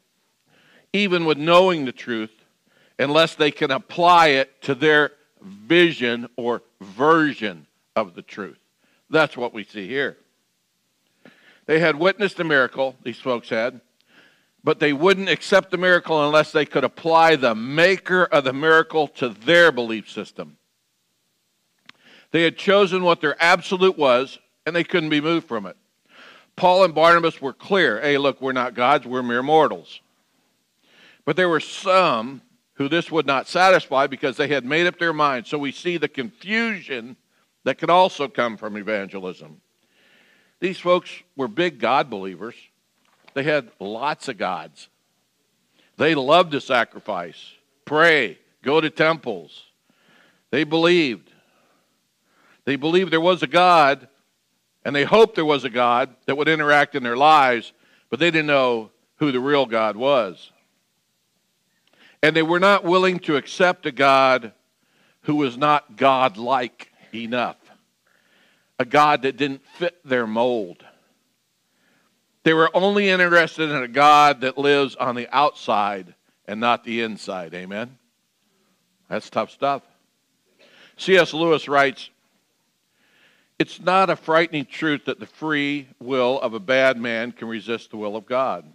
even 0.93 1.25
with 1.25 1.37
knowing 1.37 1.85
the 1.85 1.91
truth, 1.91 2.31
unless 2.97 3.35
they 3.35 3.51
can 3.51 3.71
apply 3.71 4.29
it 4.29 4.61
to 4.63 4.75
their 4.75 5.11
vision 5.41 6.27
or 6.35 6.63
version 6.81 7.67
of 7.95 8.15
the 8.15 8.21
truth. 8.21 8.57
That's 9.09 9.37
what 9.37 9.53
we 9.53 9.63
see 9.63 9.87
here. 9.87 10.17
They 11.65 11.79
had 11.79 11.95
witnessed 11.95 12.39
a 12.39 12.43
miracle, 12.43 12.95
these 13.03 13.19
folks 13.19 13.49
had, 13.49 13.81
but 14.65 14.79
they 14.79 14.93
wouldn't 14.93 15.29
accept 15.29 15.69
the 15.69 15.77
miracle 15.77 16.25
unless 16.25 16.51
they 16.51 16.65
could 16.65 16.83
apply 16.83 17.35
the 17.35 17.53
maker 17.53 18.23
of 18.23 18.43
the 18.43 18.51
miracle 18.51 19.07
to 19.07 19.29
their 19.29 19.71
belief 19.71 20.09
system. 20.09 20.57
They 22.31 22.41
had 22.41 22.57
chosen 22.57 23.03
what 23.03 23.21
their 23.21 23.41
absolute 23.41 23.95
was 23.95 24.39
and 24.65 24.75
they 24.75 24.83
couldn't 24.83 25.11
be 25.11 25.21
moved 25.21 25.47
from 25.47 25.67
it. 25.67 25.77
Paul 26.55 26.83
and 26.83 26.95
Barnabas 26.95 27.39
were 27.39 27.53
clear 27.53 28.01
hey, 28.01 28.17
look, 28.17 28.41
we're 28.41 28.53
not 28.53 28.73
gods, 28.73 29.05
we're 29.05 29.21
mere 29.21 29.43
mortals. 29.43 30.01
But 31.25 31.35
there 31.35 31.49
were 31.49 31.59
some 31.59 32.41
who 32.73 32.89
this 32.89 33.11
would 33.11 33.27
not 33.27 33.47
satisfy 33.47 34.07
because 34.07 34.35
they 34.35 34.47
had 34.47 34.65
made 34.65 34.87
up 34.87 34.97
their 34.97 35.13
minds. 35.13 35.47
So 35.47 35.59
we 35.59 35.71
see 35.71 35.97
the 35.97 36.07
confusion 36.07 37.17
that 37.65 37.77
could 37.77 37.91
also 37.91 38.27
come 38.27 38.57
from 38.57 38.77
evangelism. 38.77 39.61
These 40.59 40.79
folks 40.79 41.11
were 41.35 41.47
big 41.47 41.79
God 41.79 42.09
believers, 42.09 42.55
they 43.35 43.43
had 43.43 43.69
lots 43.79 44.27
of 44.27 44.37
gods. 44.37 44.89
They 45.97 46.15
loved 46.15 46.53
to 46.53 46.61
sacrifice, 46.61 47.53
pray, 47.85 48.39
go 48.63 48.81
to 48.81 48.89
temples. 48.89 49.65
They 50.51 50.63
believed. 50.63 51.31
They 52.63 52.77
believed 52.77 53.11
there 53.11 53.21
was 53.21 53.43
a 53.43 53.47
God, 53.47 54.07
and 54.83 54.95
they 54.95 55.03
hoped 55.03 55.35
there 55.35 55.45
was 55.45 55.63
a 55.63 55.69
God 55.69 56.15
that 56.25 56.35
would 56.35 56.47
interact 56.47 56.95
in 56.95 57.03
their 57.03 57.17
lives, 57.17 57.73
but 58.09 58.19
they 58.19 58.31
didn't 58.31 58.47
know 58.47 58.89
who 59.17 59.31
the 59.31 59.39
real 59.39 59.65
God 59.65 59.95
was. 59.95 60.51
And 62.23 62.35
they 62.35 62.41
were 62.41 62.59
not 62.59 62.83
willing 62.83 63.19
to 63.19 63.35
accept 63.35 63.85
a 63.85 63.91
God 63.91 64.53
who 65.21 65.35
was 65.35 65.57
not 65.57 65.97
God 65.97 66.37
like 66.37 66.91
enough, 67.13 67.57
a 68.79 68.85
God 68.85 69.23
that 69.23 69.37
didn't 69.37 69.61
fit 69.77 69.99
their 70.05 70.25
mold. 70.25 70.83
They 72.45 72.53
were 72.53 72.69
only 72.75 73.09
interested 73.09 73.71
in 73.71 73.81
a 73.81 73.87
God 73.87 74.41
that 74.41 74.55
lives 74.55 74.95
on 74.95 75.15
the 75.15 75.27
outside 75.35 76.13
and 76.47 76.59
not 76.59 76.83
the 76.83 77.01
inside. 77.01 77.55
Amen? 77.55 77.97
That's 79.09 79.31
tough 79.31 79.49
stuff. 79.49 79.81
C.S. 80.95 81.33
Lewis 81.33 81.67
writes 81.67 82.11
It's 83.57 83.81
not 83.81 84.11
a 84.11 84.15
frightening 84.15 84.65
truth 84.65 85.05
that 85.05 85.19
the 85.19 85.25
free 85.25 85.87
will 85.99 86.39
of 86.39 86.53
a 86.53 86.59
bad 86.59 86.99
man 86.99 87.31
can 87.31 87.47
resist 87.47 87.89
the 87.89 87.97
will 87.97 88.15
of 88.15 88.27
God. 88.27 88.71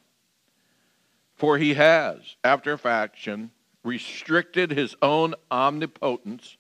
For 1.37 1.57
he 1.57 1.75
has, 1.75 2.19
after 2.43 2.73
a 2.73 2.79
faction, 2.79 3.53
restricted 3.85 4.73
his 4.73 4.97
own 5.01 5.37
omnipotence 5.49 6.57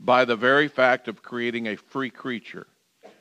by 0.00 0.24
the 0.24 0.34
very 0.34 0.66
fact 0.66 1.06
of 1.06 1.22
creating 1.22 1.68
a 1.68 1.76
free 1.76 2.10
creature. 2.10 2.66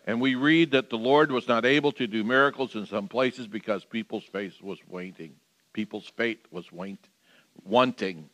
And 0.05 0.19
we 0.19 0.35
read 0.35 0.71
that 0.71 0.89
the 0.89 0.97
Lord 0.97 1.31
was 1.31 1.47
not 1.47 1.65
able 1.65 1.91
to 1.93 2.07
do 2.07 2.23
miracles 2.23 2.75
in 2.75 2.85
some 2.85 3.07
places 3.07 3.47
because 3.47 3.85
people's 3.85 4.23
faith 4.23 4.61
was 4.61 4.79
waning. 4.87 5.35
People's 5.73 6.11
faith 6.17 6.39
was 6.49 6.71
wanting. 7.63 8.29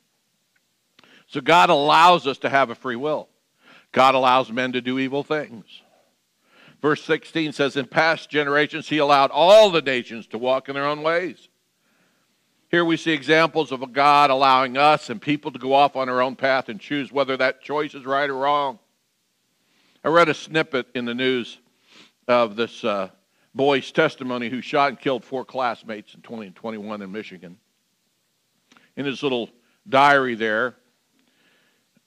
So 1.28 1.42
God 1.42 1.70
allows 1.70 2.26
us 2.26 2.38
to 2.40 2.50
have 2.50 2.70
a 2.70 2.76
free 2.76 2.96
will. 2.96 3.28
God 3.92 4.16
allows 4.16 4.52
men 4.52 4.72
to 4.74 4.82
do 4.82 4.98
evil 4.98 5.24
things. 5.24 5.66
Verse 6.82 7.04
16 7.04 7.52
says, 7.54 7.76
In 7.76 7.86
past 7.86 8.30
generations, 8.30 8.88
he 8.88 9.00
allowed 9.00 9.32
all 9.32 9.70
the 9.70 9.82
nations 9.82 10.28
to 10.28 10.38
walk 10.38 10.70
in 10.70 10.76
their 10.76 10.86
own 10.86 11.02
ways. 11.02 11.50
Here 12.70 12.86
we 12.86 12.98
see 12.98 13.12
examples 13.12 13.72
of 13.72 13.82
a 13.82 13.88
God 13.88 14.30
allowing 14.30 14.78
us 14.78 15.10
and 15.10 15.22
people 15.22 15.52
to 15.52 15.60
go 15.60 15.74
off 15.74 15.96
on 15.96 16.10
our 16.10 16.22
own 16.22 16.36
path 16.36 16.70
and 16.70 16.80
choose 16.80 17.12
whether 17.12 17.38
that 17.38 17.62
choice 17.62 17.94
is 17.94 18.06
right 18.06 18.30
or 18.30 18.38
wrong. 18.38 18.80
I 20.08 20.10
read 20.10 20.30
a 20.30 20.34
snippet 20.34 20.88
in 20.96 21.04
the 21.04 21.14
news 21.14 21.58
of 22.30 22.56
this 22.56 22.82
uh, 22.86 23.10
boy's 23.54 23.92
testimony 23.92 24.48
who 24.48 24.62
shot 24.62 24.88
and 24.88 24.98
killed 24.98 25.26
four 25.26 25.44
classmates 25.44 26.14
in 26.14 26.22
2021 26.22 27.02
in 27.02 27.12
Michigan. 27.12 27.58
In 28.96 29.06
his 29.06 29.22
little 29.22 29.50
diary 29.90 30.36
there, 30.36 30.78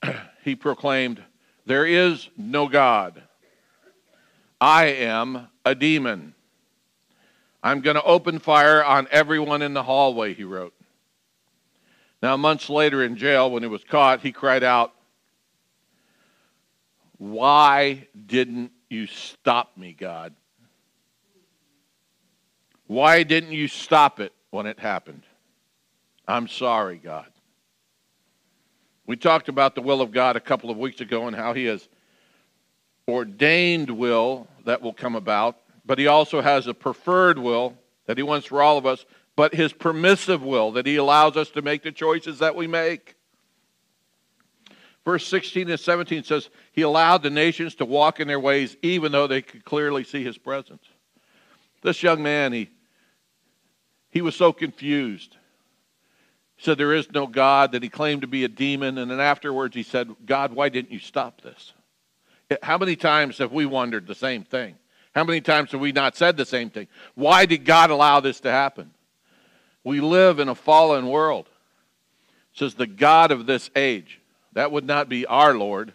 he 0.44 0.56
proclaimed, 0.56 1.22
There 1.66 1.84
is 1.84 2.30
no 2.38 2.68
God. 2.68 3.22
I 4.58 4.86
am 4.86 5.48
a 5.66 5.74
demon. 5.74 6.34
I'm 7.62 7.82
going 7.82 7.96
to 7.96 8.02
open 8.04 8.38
fire 8.38 8.82
on 8.82 9.08
everyone 9.10 9.60
in 9.60 9.74
the 9.74 9.82
hallway, 9.82 10.32
he 10.32 10.44
wrote. 10.44 10.72
Now, 12.22 12.38
months 12.38 12.70
later 12.70 13.04
in 13.04 13.18
jail, 13.18 13.50
when 13.50 13.62
he 13.62 13.68
was 13.68 13.84
caught, 13.84 14.22
he 14.22 14.32
cried 14.32 14.64
out, 14.64 14.94
Why 17.20 18.06
didn't 18.26 18.72
you 18.88 19.06
stop 19.06 19.76
me, 19.76 19.92
God? 19.92 20.34
Why 22.86 23.24
didn't 23.24 23.52
you 23.52 23.68
stop 23.68 24.20
it 24.20 24.32
when 24.48 24.64
it 24.64 24.78
happened? 24.78 25.24
I'm 26.26 26.48
sorry, 26.48 26.96
God. 26.96 27.26
We 29.06 29.16
talked 29.16 29.50
about 29.50 29.74
the 29.74 29.82
will 29.82 30.00
of 30.00 30.12
God 30.12 30.36
a 30.36 30.40
couple 30.40 30.70
of 30.70 30.78
weeks 30.78 31.02
ago 31.02 31.26
and 31.26 31.36
how 31.36 31.52
He 31.52 31.66
has 31.66 31.86
ordained 33.06 33.90
will 33.90 34.48
that 34.64 34.80
will 34.80 34.94
come 34.94 35.14
about, 35.14 35.58
but 35.84 35.98
He 35.98 36.06
also 36.06 36.40
has 36.40 36.66
a 36.66 36.72
preferred 36.72 37.38
will 37.38 37.76
that 38.06 38.16
He 38.16 38.22
wants 38.22 38.46
for 38.46 38.62
all 38.62 38.78
of 38.78 38.86
us, 38.86 39.04
but 39.36 39.54
His 39.54 39.74
permissive 39.74 40.42
will 40.42 40.72
that 40.72 40.86
He 40.86 40.96
allows 40.96 41.36
us 41.36 41.50
to 41.50 41.60
make 41.60 41.82
the 41.82 41.92
choices 41.92 42.38
that 42.38 42.56
we 42.56 42.66
make. 42.66 43.16
Verse 45.04 45.26
16 45.26 45.70
and 45.70 45.80
17 45.80 46.24
says, 46.24 46.50
He 46.72 46.82
allowed 46.82 47.22
the 47.22 47.30
nations 47.30 47.74
to 47.76 47.84
walk 47.84 48.20
in 48.20 48.28
their 48.28 48.40
ways 48.40 48.76
even 48.82 49.12
though 49.12 49.26
they 49.26 49.42
could 49.42 49.64
clearly 49.64 50.04
see 50.04 50.22
His 50.22 50.36
presence. 50.36 50.84
This 51.82 52.02
young 52.02 52.22
man, 52.22 52.52
he, 52.52 52.68
he 54.10 54.20
was 54.20 54.36
so 54.36 54.52
confused 54.52 55.36
said 56.60 56.76
there 56.76 56.94
is 56.94 57.10
no 57.10 57.26
God, 57.26 57.72
that 57.72 57.82
he 57.82 57.88
claimed 57.88 58.20
to 58.20 58.26
be 58.26 58.44
a 58.44 58.48
demon, 58.48 58.98
and 58.98 59.10
then 59.10 59.20
afterwards 59.20 59.74
he 59.74 59.82
said, 59.82 60.14
God, 60.26 60.52
why 60.52 60.68
didn't 60.68 60.92
you 60.92 60.98
stop 60.98 61.40
this? 61.40 61.72
How 62.62 62.76
many 62.76 62.96
times 62.96 63.38
have 63.38 63.52
we 63.52 63.64
wondered 63.64 64.06
the 64.06 64.14
same 64.14 64.44
thing? 64.44 64.76
How 65.14 65.24
many 65.24 65.40
times 65.40 65.72
have 65.72 65.80
we 65.80 65.92
not 65.92 66.16
said 66.16 66.36
the 66.36 66.44
same 66.44 66.68
thing? 66.68 66.88
Why 67.14 67.46
did 67.46 67.64
God 67.64 67.90
allow 67.90 68.20
this 68.20 68.40
to 68.40 68.50
happen? 68.50 68.90
We 69.84 70.00
live 70.00 70.38
in 70.38 70.48
a 70.48 70.54
fallen 70.54 71.08
world. 71.08 71.46
It 72.52 72.58
says 72.58 72.74
the 72.74 72.86
God 72.86 73.30
of 73.30 73.46
this 73.46 73.70
age. 73.74 74.19
That 74.52 74.72
would 74.72 74.84
not 74.84 75.08
be 75.08 75.26
our 75.26 75.54
Lord. 75.54 75.92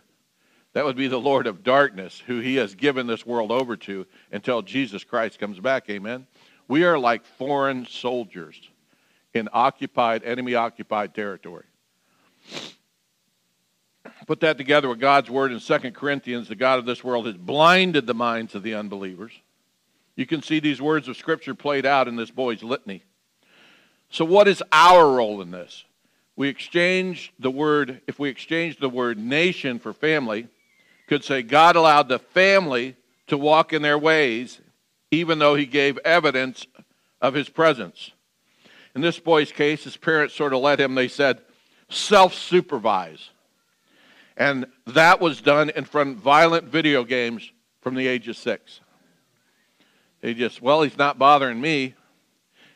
That 0.73 0.85
would 0.85 0.97
be 0.97 1.07
the 1.07 1.19
Lord 1.19 1.47
of 1.47 1.63
darkness, 1.63 2.21
who 2.25 2.39
he 2.39 2.55
has 2.55 2.75
given 2.75 3.07
this 3.07 3.25
world 3.25 3.51
over 3.51 3.77
to 3.77 4.05
until 4.31 4.61
Jesus 4.61 5.03
Christ 5.03 5.39
comes 5.39 5.59
back. 5.59 5.89
Amen. 5.89 6.27
We 6.67 6.83
are 6.83 6.97
like 6.97 7.25
foreign 7.25 7.85
soldiers 7.85 8.59
in 9.33 9.49
occupied, 9.53 10.23
enemy 10.23 10.55
occupied 10.55 11.13
territory. 11.13 11.65
Put 14.27 14.39
that 14.41 14.57
together 14.57 14.89
with 14.89 14.99
God's 14.99 15.29
word 15.29 15.51
in 15.51 15.59
2 15.59 15.91
Corinthians 15.91 16.47
the 16.47 16.55
God 16.55 16.79
of 16.79 16.85
this 16.85 17.03
world 17.03 17.25
has 17.25 17.37
blinded 17.37 18.07
the 18.07 18.13
minds 18.13 18.55
of 18.55 18.63
the 18.63 18.73
unbelievers. 18.73 19.31
You 20.15 20.25
can 20.25 20.41
see 20.41 20.59
these 20.59 20.81
words 20.81 21.07
of 21.07 21.17
Scripture 21.17 21.53
played 21.53 21.85
out 21.85 22.07
in 22.07 22.15
this 22.15 22.31
boy's 22.31 22.63
litany. 22.63 23.03
So, 24.09 24.23
what 24.23 24.47
is 24.47 24.63
our 24.71 25.11
role 25.11 25.41
in 25.41 25.51
this? 25.51 25.83
We 26.35 26.49
exchange 26.49 27.33
the 27.39 27.51
word, 27.51 28.01
if 28.07 28.19
we 28.19 28.29
exchange 28.29 28.77
the 28.77 28.89
word 28.89 29.17
nation 29.17 29.79
for 29.79 29.93
family, 29.93 30.47
could 31.07 31.23
say 31.23 31.41
God 31.41 31.75
allowed 31.75 32.09
the 32.09 32.19
family 32.19 32.95
to 33.27 33.37
walk 33.37 33.73
in 33.73 33.81
their 33.81 33.97
ways, 33.97 34.59
even 35.11 35.39
though 35.39 35.55
he 35.55 35.65
gave 35.65 35.97
evidence 35.99 36.65
of 37.21 37.33
his 37.33 37.47
presence. 37.47 38.11
In 38.95 39.01
this 39.01 39.19
boy's 39.19 39.51
case, 39.51 39.83
his 39.83 39.97
parents 39.97 40.35
sort 40.35 40.53
of 40.53 40.61
let 40.61 40.79
him, 40.79 40.95
they 40.95 41.07
said, 41.07 41.41
self 41.89 42.33
supervise. 42.33 43.29
And 44.37 44.65
that 44.87 45.21
was 45.21 45.41
done 45.41 45.69
in 45.69 45.85
front 45.85 46.11
of 46.11 46.15
violent 46.17 46.65
video 46.65 47.03
games 47.03 47.51
from 47.81 47.95
the 47.95 48.07
age 48.07 48.27
of 48.27 48.35
six. 48.35 48.81
They 50.21 50.33
just, 50.33 50.61
well, 50.61 50.81
he's 50.81 50.97
not 50.97 51.17
bothering 51.17 51.61
me. 51.61 51.93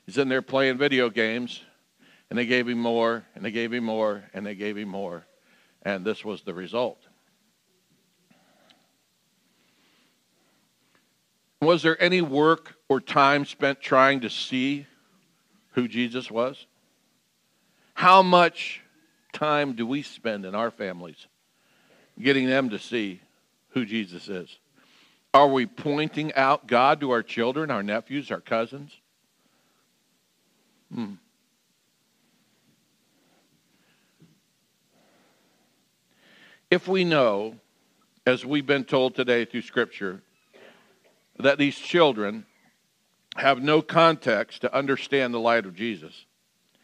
He's 0.06 0.18
in 0.18 0.30
there 0.30 0.42
playing 0.42 0.78
video 0.78 1.10
games. 1.10 1.62
And 2.30 2.38
they 2.38 2.46
gave 2.46 2.68
him 2.68 2.80
more, 2.80 3.26
and 3.34 3.44
they 3.44 3.52
gave 3.52 3.74
him 3.74 3.86
more, 3.86 4.24
and 4.34 4.46
they 4.46 4.56
gave 4.56 4.78
him 4.78 4.90
more. 4.90 5.26
And 5.82 6.06
this 6.06 6.24
was 6.24 6.44
the 6.44 6.54
result. 6.54 7.00
Was 11.62 11.82
there 11.82 12.02
any 12.02 12.22
work 12.22 12.76
or 12.88 13.02
time 13.02 13.46
spent 13.46 13.82
trying 13.82 14.22
to 14.22 14.30
see 14.30 14.86
who 15.72 15.88
Jesus 15.88 16.32
was? 16.32 16.66
How 17.94 18.22
much 18.22 18.82
time 19.34 19.74
do 19.74 19.86
we 19.86 20.02
spend 20.02 20.46
in 20.46 20.56
our 20.56 20.72
families 20.72 21.28
getting 22.22 22.48
them 22.48 22.70
to 22.70 22.80
see 22.80 23.22
who 23.72 23.86
Jesus 23.86 24.30
is? 24.30 24.58
Are 25.34 25.48
we 25.48 25.66
pointing 25.66 26.34
out 26.34 26.66
God 26.66 27.02
to 27.02 27.12
our 27.12 27.22
children, 27.22 27.70
our 27.70 27.84
nephews, 27.84 28.32
our 28.32 28.40
cousins? 28.40 28.92
Hmm. 30.94 31.16
If 36.72 36.88
we 36.88 37.04
know, 37.04 37.56
as 38.28 38.46
we've 38.46 38.66
been 38.66 38.84
told 38.84 39.16
today 39.16 39.46
through 39.46 39.64
Scripture, 39.64 40.22
that 41.40 41.58
these 41.58 41.78
children 41.78 42.46
have 43.36 43.64
no 43.64 43.82
context 43.82 44.62
to 44.62 44.76
understand 44.76 45.34
the 45.34 45.40
light 45.40 45.66
of 45.66 45.76
Jesus, 45.76 46.26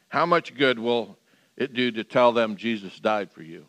how 0.10 0.25
much 0.25 0.56
good 0.56 0.80
will 0.80 1.18
it 1.56 1.74
do 1.74 1.92
to 1.92 2.04
tell 2.04 2.32
them 2.32 2.56
Jesus 2.56 3.00
died 3.00 3.32
for 3.32 3.44
you? 3.44 3.65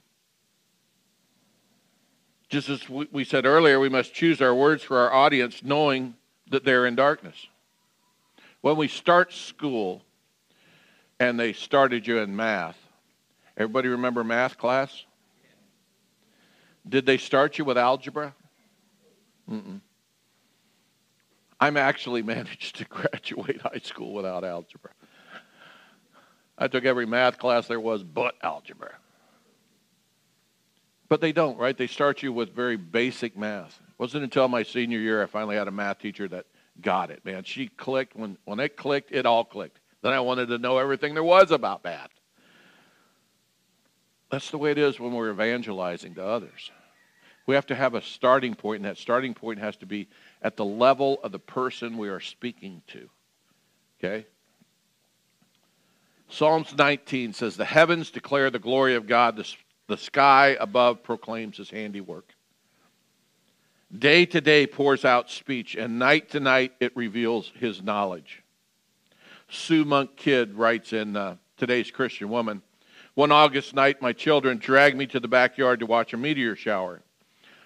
Just 2.49 2.69
as 2.71 2.89
we 2.89 3.25
said 3.25 3.45
earlier, 3.45 3.79
we 3.79 3.89
must 3.89 4.15
choose 4.15 4.41
our 4.41 4.55
words 4.55 4.83
for 4.83 4.99
our 4.99 5.13
audience 5.13 5.63
knowing 5.65 6.15
that 6.51 6.65
they're 6.65 6.87
in 6.87 6.95
darkness. 6.95 7.47
When 8.61 8.77
we 8.77 8.89
start 8.89 9.33
school 9.33 10.03
and 11.19 11.39
they 11.39 11.53
started 11.53 12.07
you 12.07 12.19
in 12.19 12.37
math, 12.37 12.79
everybody 13.57 13.89
remember 13.89 14.25
math 14.25 14.57
class? 14.57 15.05
Did 16.89 17.07
they 17.07 17.19
start 17.19 17.59
you 17.59 17.65
with 17.65 17.79
algebra? 17.79 18.35
Mm-mm. 19.51 19.81
I'm 21.61 21.77
actually 21.77 22.23
managed 22.37 22.77
to 22.77 22.85
graduate 22.85 23.61
high 23.61 23.81
school 23.83 24.13
without 24.13 24.45
algebra. 24.45 24.91
I 26.59 26.69
took 26.69 26.85
every 26.85 27.07
math 27.07 27.39
class 27.39 27.67
there 27.67 27.81
was 27.81 28.03
but 28.03 28.35
algebra. 28.43 28.95
But 31.09 31.21
they 31.21 31.33
don't, 31.33 31.59
right? 31.59 31.77
They 31.77 31.87
start 31.87 32.23
you 32.23 32.33
with 32.33 32.55
very 32.55 32.77
basic 32.77 33.37
math. 33.37 33.79
It 33.81 33.99
wasn't 33.99 34.25
until 34.25 34.49
my 34.49 34.63
senior 34.63 34.99
year 34.99 35.23
I 35.23 35.27
finally 35.27 35.57
had 35.57 35.69
a 35.69 35.73
math 35.73 35.99
teacher 35.99 36.27
that 36.29 36.47
got 36.81 37.11
it, 37.11 37.25
man. 37.25 37.45
She 37.45 37.69
clicked. 37.69 38.17
When, 38.17 38.37
when 38.45 38.59
it 38.59 38.77
clicked, 38.77 39.13
it 39.13 39.27
all 39.27 39.45
clicked. 39.45 39.81
Then 40.03 40.13
I 40.13 40.21
wanted 40.21 40.47
to 40.49 40.59
know 40.59 40.79
everything 40.79 41.15
there 41.15 41.23
was 41.23 41.51
about 41.51 41.85
math. 41.85 42.11
That's 44.31 44.51
the 44.51 44.59
way 44.59 44.73
it 44.73 44.79
is 44.79 44.99
when 44.99 45.13
we're 45.13 45.31
evangelizing 45.31 46.15
to 46.15 46.25
others. 46.25 46.71
We 47.47 47.55
have 47.55 47.67
to 47.67 47.77
have 47.77 47.95
a 47.95 48.03
starting 48.03 48.55
point, 48.55 48.79
and 48.79 48.85
that 48.87 48.99
starting 48.99 49.35
point 49.35 49.61
has 49.61 49.77
to 49.77 49.87
be 49.87 50.09
at 50.43 50.57
the 50.57 50.65
level 50.65 51.21
of 51.23 51.31
the 51.31 51.39
person 51.39 51.97
we 51.97 52.09
are 52.09 52.21
speaking 52.21 52.83
to. 52.89 53.09
Okay? 53.99 54.27
Psalms 56.29 56.75
19 56.77 57.33
says, 57.33 57.57
The 57.57 57.65
heavens 57.65 58.11
declare 58.11 58.51
the 58.51 58.59
glory 58.59 58.97
of 58.97 59.07
God, 59.07 59.37
the, 59.37 59.55
the 59.87 59.97
sky 59.97 60.57
above 60.59 61.05
proclaims 61.05 61.59
his 61.59 61.71
handiwork. 61.71 62.35
Day 63.97 64.27
to 64.27 64.41
day 64.41 64.67
pours 64.67 65.05
out 65.05 65.31
speech, 65.31 65.77
and 65.77 66.01
night 66.01 66.31
to 66.31 66.41
night 66.41 66.73
it 66.81 66.97
reveals 66.97 67.53
his 67.55 67.81
knowledge. 67.81 68.43
Sue 69.49 69.85
Monk 69.85 70.17
Kidd 70.17 70.55
writes 70.55 70.93
in 70.93 71.17
uh, 71.17 71.37
today's 71.57 71.93
Christian 71.93 72.29
Woman 72.29 72.63
One 73.17 73.33
August 73.33 73.73
night, 73.73 74.03
my 74.03 74.13
children 74.13 74.59
dragged 74.59 74.95
me 74.95 75.07
to 75.07 75.19
the 75.19 75.27
backyard 75.27 75.81
to 75.81 75.87
watch 75.87 76.13
a 76.13 76.19
meteor 76.19 76.55
shower. 76.55 77.01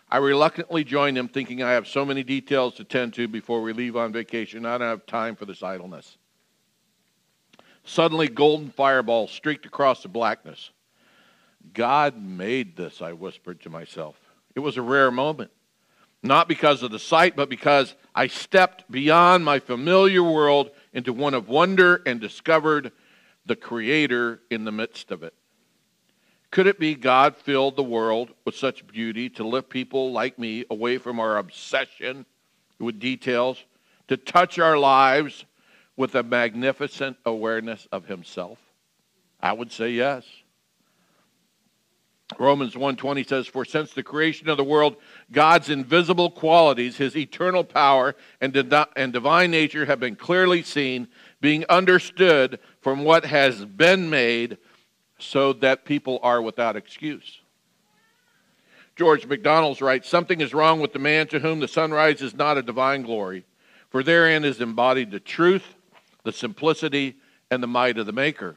I 0.08 0.18
reluctantly 0.18 0.84
joined 0.84 1.16
them, 1.16 1.26
thinking 1.26 1.60
I 1.60 1.72
have 1.72 1.88
so 1.88 2.04
many 2.04 2.22
details 2.22 2.74
to 2.74 2.84
tend 2.84 3.14
to 3.14 3.26
before 3.26 3.60
we 3.60 3.72
leave 3.72 3.96
on 3.96 4.12
vacation. 4.12 4.64
I 4.64 4.78
don't 4.78 4.86
have 4.86 5.06
time 5.06 5.34
for 5.34 5.46
this 5.46 5.64
idleness. 5.64 6.18
Suddenly, 7.82 8.28
golden 8.28 8.70
fireballs 8.70 9.32
streaked 9.32 9.66
across 9.66 10.04
the 10.04 10.08
blackness. 10.08 10.70
God 11.74 12.16
made 12.16 12.76
this, 12.76 13.02
I 13.02 13.12
whispered 13.12 13.60
to 13.62 13.70
myself. 13.70 14.14
It 14.54 14.60
was 14.60 14.76
a 14.76 14.82
rare 14.82 15.10
moment, 15.10 15.50
not 16.22 16.46
because 16.46 16.84
of 16.84 16.92
the 16.92 17.00
sight, 17.00 17.34
but 17.34 17.48
because 17.48 17.96
I 18.14 18.28
stepped 18.28 18.88
beyond 18.88 19.44
my 19.44 19.58
familiar 19.58 20.22
world 20.22 20.70
into 20.92 21.12
one 21.12 21.34
of 21.34 21.48
wonder 21.48 22.02
and 22.06 22.20
discovered 22.20 22.92
the 23.46 23.56
Creator 23.56 24.42
in 24.48 24.62
the 24.62 24.70
midst 24.70 25.10
of 25.10 25.24
it. 25.24 25.34
Could 26.50 26.66
it 26.66 26.80
be 26.80 26.94
God 26.94 27.36
filled 27.36 27.76
the 27.76 27.82
world 27.82 28.32
with 28.44 28.56
such 28.56 28.86
beauty 28.86 29.28
to 29.30 29.46
lift 29.46 29.68
people 29.68 30.10
like 30.10 30.38
me 30.38 30.64
away 30.68 30.98
from 30.98 31.20
our 31.20 31.36
obsession 31.36 32.26
with 32.80 32.98
details, 32.98 33.64
to 34.08 34.16
touch 34.16 34.58
our 34.58 34.76
lives 34.76 35.44
with 35.96 36.14
a 36.16 36.22
magnificent 36.22 37.16
awareness 37.24 37.86
of 37.92 38.06
himself? 38.06 38.58
I 39.40 39.52
would 39.52 39.70
say 39.70 39.90
yes. 39.90 40.24
Romans 42.38 42.74
1:20 42.74 43.26
says 43.26 43.46
for 43.46 43.64
since 43.64 43.92
the 43.92 44.02
creation 44.02 44.48
of 44.48 44.56
the 44.56 44.64
world 44.64 44.96
God's 45.32 45.68
invisible 45.68 46.30
qualities 46.30 46.96
his 46.96 47.16
eternal 47.16 47.64
power 47.64 48.14
and, 48.40 48.56
and 48.96 49.12
divine 49.12 49.50
nature 49.50 49.86
have 49.86 49.98
been 49.98 50.14
clearly 50.14 50.62
seen 50.62 51.08
being 51.40 51.64
understood 51.68 52.60
from 52.80 53.02
what 53.02 53.24
has 53.24 53.64
been 53.64 54.08
made 54.10 54.58
so 55.22 55.52
that 55.54 55.84
people 55.84 56.18
are 56.22 56.40
without 56.42 56.76
excuse. 56.76 57.40
George 58.96 59.26
MacDonald 59.26 59.80
writes 59.80 60.08
Something 60.08 60.40
is 60.40 60.52
wrong 60.52 60.80
with 60.80 60.92
the 60.92 60.98
man 60.98 61.26
to 61.28 61.38
whom 61.38 61.60
the 61.60 61.68
sunrise 61.68 62.20
is 62.20 62.34
not 62.34 62.58
a 62.58 62.62
divine 62.62 63.02
glory, 63.02 63.44
for 63.88 64.02
therein 64.02 64.44
is 64.44 64.60
embodied 64.60 65.10
the 65.10 65.20
truth, 65.20 65.74
the 66.22 66.32
simplicity, 66.32 67.16
and 67.50 67.62
the 67.62 67.66
might 67.66 67.98
of 67.98 68.06
the 68.06 68.12
Maker. 68.12 68.56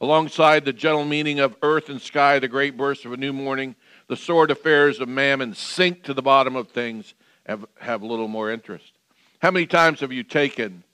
Alongside 0.00 0.64
the 0.64 0.72
gentle 0.72 1.04
meaning 1.04 1.40
of 1.40 1.56
earth 1.62 1.88
and 1.88 2.00
sky, 2.00 2.38
the 2.38 2.46
great 2.46 2.76
burst 2.76 3.04
of 3.04 3.12
a 3.12 3.16
new 3.16 3.32
morning, 3.32 3.74
the 4.06 4.16
sordid 4.16 4.56
affairs 4.56 5.00
of 5.00 5.08
mammon 5.08 5.54
sink 5.54 6.04
to 6.04 6.14
the 6.14 6.22
bottom 6.22 6.54
of 6.54 6.68
things 6.68 7.14
and 7.44 7.66
have 7.80 8.02
little 8.02 8.28
more 8.28 8.50
interest. 8.50 8.92
How 9.40 9.50
many 9.50 9.66
times 9.66 10.00
have 10.00 10.12
you 10.12 10.22
taken 10.22 10.84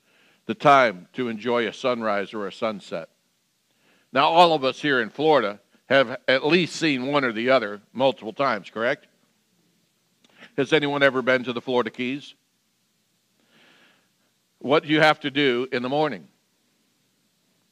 the 0.47 0.55
time 0.55 1.09
to 1.13 1.29
enjoy 1.29 1.67
a 1.67 1.73
sunrise 1.73 2.33
or 2.33 2.47
a 2.47 2.53
sunset? 2.53 3.09
Now, 4.15 4.29
all 4.29 4.55
of 4.55 4.63
us 4.63 4.81
here 4.81 5.01
in 5.01 5.11
Florida 5.11 5.59
have 5.87 6.17
at 6.29 6.47
least 6.47 6.77
seen 6.77 7.09
one 7.09 7.25
or 7.25 7.33
the 7.33 7.51
other 7.51 7.83
multiple 7.93 8.33
times, 8.33 8.71
correct? 8.71 9.09
Has 10.57 10.73
anyone 10.73 11.03
ever 11.03 11.21
been 11.21 11.43
to 11.45 11.53
the 11.53 11.61
Florida 11.61 11.91
Keys? 11.91 12.35
What 14.61 14.85
do 14.85 14.89
you 14.89 15.01
have 15.01 15.19
to 15.21 15.33
do 15.33 15.67
in 15.73 15.83
the 15.83 15.89
morning? 15.89 16.29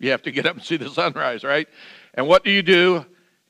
You 0.01 0.11
have 0.11 0.23
to 0.23 0.33
get 0.33 0.45
up 0.45 0.57
and 0.57 0.65
see 0.65 0.77
the 0.77 0.91
sunrise, 0.91 1.45
right? 1.45 1.69
And 2.13 2.27
what 2.27 2.43
do 2.45 2.51
you 2.51 2.63
do 2.63 3.07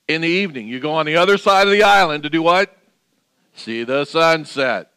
in 0.07 0.21
the 0.21 0.29
evening? 0.29 0.69
You 0.69 0.79
go 0.79 0.93
on 0.93 1.07
the 1.07 1.17
other 1.17 1.39
side 1.39 1.67
of 1.67 1.73
the 1.73 1.83
island 1.83 2.25
to 2.25 2.31
do 2.31 2.43
what? 2.43 2.77
See 3.55 3.85
the 3.85 4.05
sunset. 4.05 4.93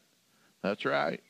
That's 0.62 0.84
right. 0.84 1.23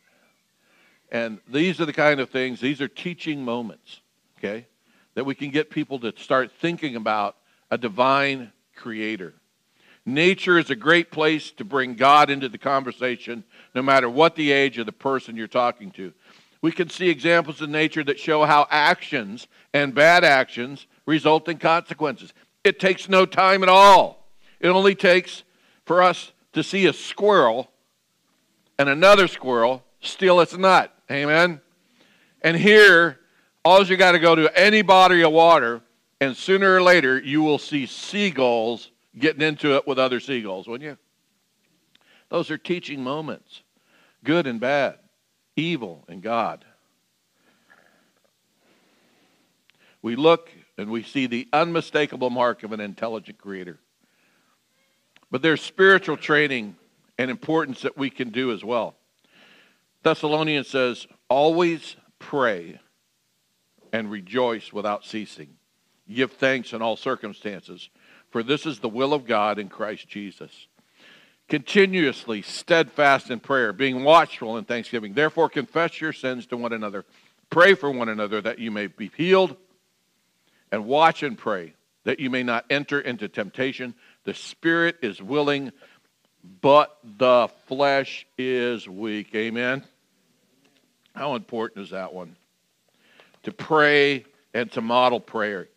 And 1.12 1.40
these 1.48 1.80
are 1.80 1.86
the 1.86 1.94
kind 1.94 2.20
of 2.20 2.32
things, 2.32 2.60
these 2.60 2.82
are 2.82 2.88
teaching 2.88 3.46
moments, 3.46 4.02
okay? 4.40 4.66
That 5.16 5.26
we 5.26 5.34
can 5.34 5.50
get 5.50 5.70
people 5.70 6.00
to 6.00 6.14
start 6.18 6.52
thinking 6.62 6.96
about 6.96 7.36
a 7.72 7.78
divine 7.78 8.52
creator. 8.76 9.34
Nature 10.06 10.60
is 10.60 10.70
a 10.70 10.76
great 10.76 11.10
place 11.10 11.50
to 11.52 11.66
bring 11.66 11.96
God 11.96 12.30
into 12.30 12.48
the 12.48 12.60
conversation, 12.60 13.44
no 13.74 13.82
matter 13.82 14.08
what 14.10 14.36
the 14.36 14.52
age 14.52 14.78
of 14.78 14.86
the 14.86 14.92
person 14.92 15.36
you're 15.36 15.48
talking 15.48 15.90
to. 15.92 16.14
We 16.62 16.72
can 16.72 16.90
see 16.90 17.10
examples 17.10 17.62
in 17.62 17.72
nature 17.72 18.04
that 18.04 18.20
show 18.20 18.44
how 18.44 18.68
actions 18.70 19.48
and 19.74 19.96
bad 19.96 20.24
actions 20.24 20.86
result 21.06 21.50
in 21.50 21.58
consequences. 21.58 22.34
It 22.64 22.80
takes 22.80 23.10
no 23.10 23.26
time 23.26 23.64
at 23.64 23.70
all. 23.70 24.28
It 24.60 24.68
only 24.70 24.96
takes 24.96 25.44
for 25.86 26.04
us 26.04 26.32
to 26.54 26.64
see 26.64 26.86
a 26.86 26.94
squirrel 26.94 27.70
and 28.78 28.90
another 28.90 29.28
squirrel 29.28 29.84
steal 30.02 30.40
its 30.40 30.58
nut. 30.58 30.96
Amen? 31.10 31.62
And 32.42 32.58
here 32.58 33.20
all 33.66 33.84
you 33.84 33.98
got 33.98 34.12
to 34.12 34.20
go 34.20 34.36
to 34.36 34.58
any 34.58 34.84
body 34.84 35.24
of 35.24 35.32
water, 35.32 35.82
and 36.22 36.38
sooner 36.38 36.76
or 36.76 36.84
later 36.84 37.20
you 37.20 37.42
will 37.42 37.58
see 37.58 37.88
seagulls 37.88 38.92
getting 39.18 39.42
into 39.42 39.76
it 39.76 39.88
with 39.88 39.98
other 39.98 40.20
seagulls, 40.20 40.68
wouldn't 40.68 40.88
you? 40.88 40.98
Those 42.30 42.52
are 42.52 42.60
teaching 42.60 43.04
moments, 43.04 43.64
good 44.24 44.46
and 44.46 44.60
bad, 44.60 45.00
evil 45.56 46.06
and 46.08 46.22
God. 46.22 46.64
We 50.04 50.16
look 50.16 50.52
and 50.78 50.92
we 50.92 51.02
see 51.02 51.26
the 51.26 51.48
unmistakable 51.52 52.30
mark 52.30 52.62
of 52.62 52.72
an 52.72 52.80
intelligent 52.80 53.40
creator. 53.40 53.80
But 55.32 55.42
there's 55.42 55.62
spiritual 55.62 56.18
training 56.18 56.76
and 57.18 57.32
importance 57.32 57.82
that 57.82 57.98
we 57.98 58.12
can 58.12 58.30
do 58.30 58.52
as 58.52 58.64
well. 58.64 58.96
Thessalonians 60.04 60.68
says, 60.68 61.08
always 61.30 61.96
pray 62.20 62.80
and 63.96 64.12
rejoice 64.12 64.74
without 64.74 65.06
ceasing. 65.06 65.56
Give 66.12 66.32
thanks 66.32 66.74
in 66.74 66.82
all 66.82 66.98
circumstances, 66.98 67.90
for 68.30 68.44
this 68.44 68.66
is 68.66 68.80
the 68.80 68.90
will 68.90 69.14
of 69.14 69.26
God 69.26 69.58
in 69.58 69.70
Christ 69.70 70.10
Jesus. 70.10 70.68
Continuously 71.48 72.42
steadfast 72.42 73.32
in 73.32 73.40
prayer, 73.40 73.72
being 73.72 74.04
watchful 74.04 74.58
in 74.58 74.66
thanksgiving. 74.66 75.14
Therefore, 75.14 75.48
confess 75.48 76.02
your 76.02 76.12
sins 76.12 76.46
to 76.48 76.58
one 76.58 76.74
another. 76.74 77.06
Pray 77.50 77.74
for 77.74 77.90
one 77.90 78.10
another 78.10 78.42
that 78.42 78.60
you 78.60 78.70
may 78.70 78.88
be 78.88 79.10
healed, 79.16 79.56
and 80.72 80.86
watch 80.86 81.24
and 81.24 81.38
pray 81.38 81.74
that 82.04 82.20
you 82.20 82.30
may 82.30 82.44
not 82.44 82.66
enter 82.70 83.00
into 83.00 83.30
temptation. 83.30 83.96
The 84.26 84.34
spirit 84.34 84.98
is 85.04 85.22
willing, 85.22 85.72
but 86.62 86.98
the 87.18 87.48
flesh 87.68 88.28
is 88.38 88.90
weak. 88.90 89.34
Amen. 89.34 89.84
How 91.16 91.36
important 91.36 91.86
is 91.86 91.92
that 91.92 92.14
one? 92.14 92.36
To 93.46 93.52
pray 93.52 94.26
and 94.54 94.72
to 94.74 94.82
model 94.82 95.20
prayer. 95.20 95.70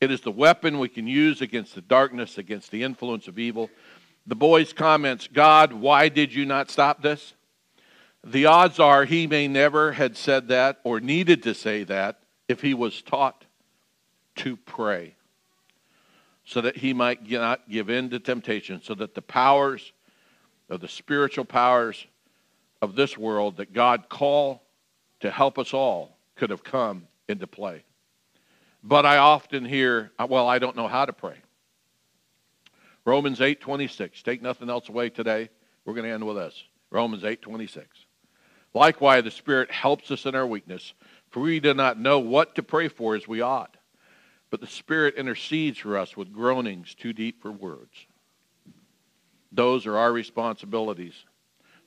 It 0.00 0.10
is 0.10 0.20
the 0.20 0.30
weapon 0.30 0.78
we 0.78 0.88
can 0.88 1.06
use 1.06 1.40
against 1.40 1.74
the 1.74 1.80
darkness, 1.80 2.38
against 2.38 2.70
the 2.70 2.82
influence 2.82 3.28
of 3.28 3.38
evil. 3.38 3.70
The 4.26 4.34
boy's 4.34 4.72
comments, 4.72 5.28
God, 5.32 5.72
why 5.72 6.08
did 6.08 6.32
you 6.32 6.44
not 6.46 6.70
stop 6.70 7.02
this? 7.02 7.34
The 8.22 8.46
odds 8.46 8.78
are 8.78 9.04
he 9.04 9.26
may 9.26 9.48
never 9.48 9.92
had 9.92 10.16
said 10.16 10.48
that 10.48 10.80
or 10.84 11.00
needed 11.00 11.42
to 11.44 11.54
say 11.54 11.84
that 11.84 12.20
if 12.48 12.60
he 12.60 12.74
was 12.74 13.02
taught 13.02 13.44
to 14.36 14.56
pray 14.56 15.14
so 16.44 16.60
that 16.60 16.76
he 16.76 16.92
might 16.92 17.28
not 17.28 17.68
give 17.68 17.90
in 17.90 18.10
to 18.10 18.20
temptation, 18.20 18.80
so 18.82 18.94
that 18.94 19.14
the 19.14 19.22
powers 19.22 19.92
of 20.68 20.80
the 20.80 20.88
spiritual 20.88 21.44
powers 21.44 22.06
of 22.80 22.94
this 22.94 23.18
world 23.18 23.56
that 23.56 23.72
God 23.72 24.08
call 24.08 24.62
to 25.20 25.30
help 25.30 25.58
us 25.58 25.74
all 25.74 26.16
could 26.36 26.50
have 26.50 26.62
come 26.62 27.08
into 27.28 27.46
play. 27.46 27.84
But 28.82 29.04
I 29.04 29.18
often 29.18 29.64
hear, 29.64 30.12
uh, 30.18 30.26
well, 30.28 30.48
I 30.48 30.58
don't 30.58 30.76
know 30.76 30.88
how 30.88 31.04
to 31.04 31.12
pray. 31.12 31.36
Romans 33.04 33.40
8:26. 33.40 34.22
Take 34.22 34.42
nothing 34.42 34.70
else 34.70 34.88
away 34.88 35.10
today. 35.10 35.48
We're 35.84 35.94
going 35.94 36.06
to 36.06 36.12
end 36.12 36.26
with 36.26 36.36
this. 36.36 36.64
Romans 36.90 37.24
8:26. 37.24 37.86
Likewise, 38.74 39.24
the 39.24 39.30
Spirit 39.30 39.70
helps 39.70 40.10
us 40.10 40.26
in 40.26 40.34
our 40.34 40.46
weakness, 40.46 40.92
for 41.30 41.40
we 41.40 41.60
do 41.60 41.72
not 41.72 41.98
know 41.98 42.18
what 42.18 42.54
to 42.56 42.62
pray 42.62 42.88
for 42.88 43.14
as 43.14 43.26
we 43.26 43.40
ought. 43.40 43.76
But 44.50 44.60
the 44.60 44.66
Spirit 44.66 45.14
intercedes 45.16 45.78
for 45.78 45.96
us 45.96 46.16
with 46.16 46.32
groanings 46.32 46.94
too 46.94 47.12
deep 47.12 47.40
for 47.40 47.50
words. 47.50 48.06
Those 49.50 49.86
are 49.86 49.96
our 49.96 50.12
responsibilities 50.12 51.24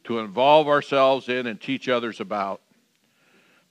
to 0.06 0.20
involve 0.20 0.68
ourselves 0.68 1.30
in 1.30 1.46
and 1.46 1.60
teach 1.62 1.88
others 1.88 2.20
about, 2.20 2.62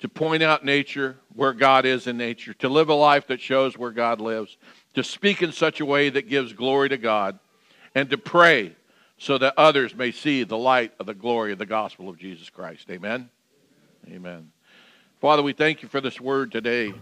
to 0.00 0.08
point 0.08 0.42
out 0.42 0.64
nature 0.64 1.16
where 1.34 1.52
God 1.52 1.84
is 1.84 2.06
in 2.06 2.16
nature, 2.16 2.54
to 2.54 2.68
live 2.68 2.88
a 2.88 2.94
life 2.94 3.26
that 3.26 3.40
shows 3.40 3.76
where 3.76 3.90
God 3.90 4.20
lives, 4.20 4.56
to 4.94 5.02
speak 5.02 5.42
in 5.42 5.52
such 5.52 5.80
a 5.80 5.84
way 5.84 6.08
that 6.10 6.28
gives 6.28 6.52
glory 6.52 6.88
to 6.88 6.96
God, 6.96 7.38
and 7.94 8.08
to 8.10 8.18
pray 8.18 8.76
so 9.18 9.38
that 9.38 9.54
others 9.56 9.94
may 9.94 10.12
see 10.12 10.44
the 10.44 10.56
light 10.56 10.92
of 11.00 11.06
the 11.06 11.14
glory 11.14 11.52
of 11.52 11.58
the 11.58 11.66
gospel 11.66 12.08
of 12.08 12.18
Jesus 12.18 12.48
Christ. 12.48 12.88
Amen. 12.90 13.28
Amen. 14.08 14.50
Father, 15.20 15.42
we 15.42 15.52
thank 15.52 15.82
you 15.82 15.88
for 15.88 16.00
this 16.00 16.20
word 16.20 16.52
today. 16.52 16.94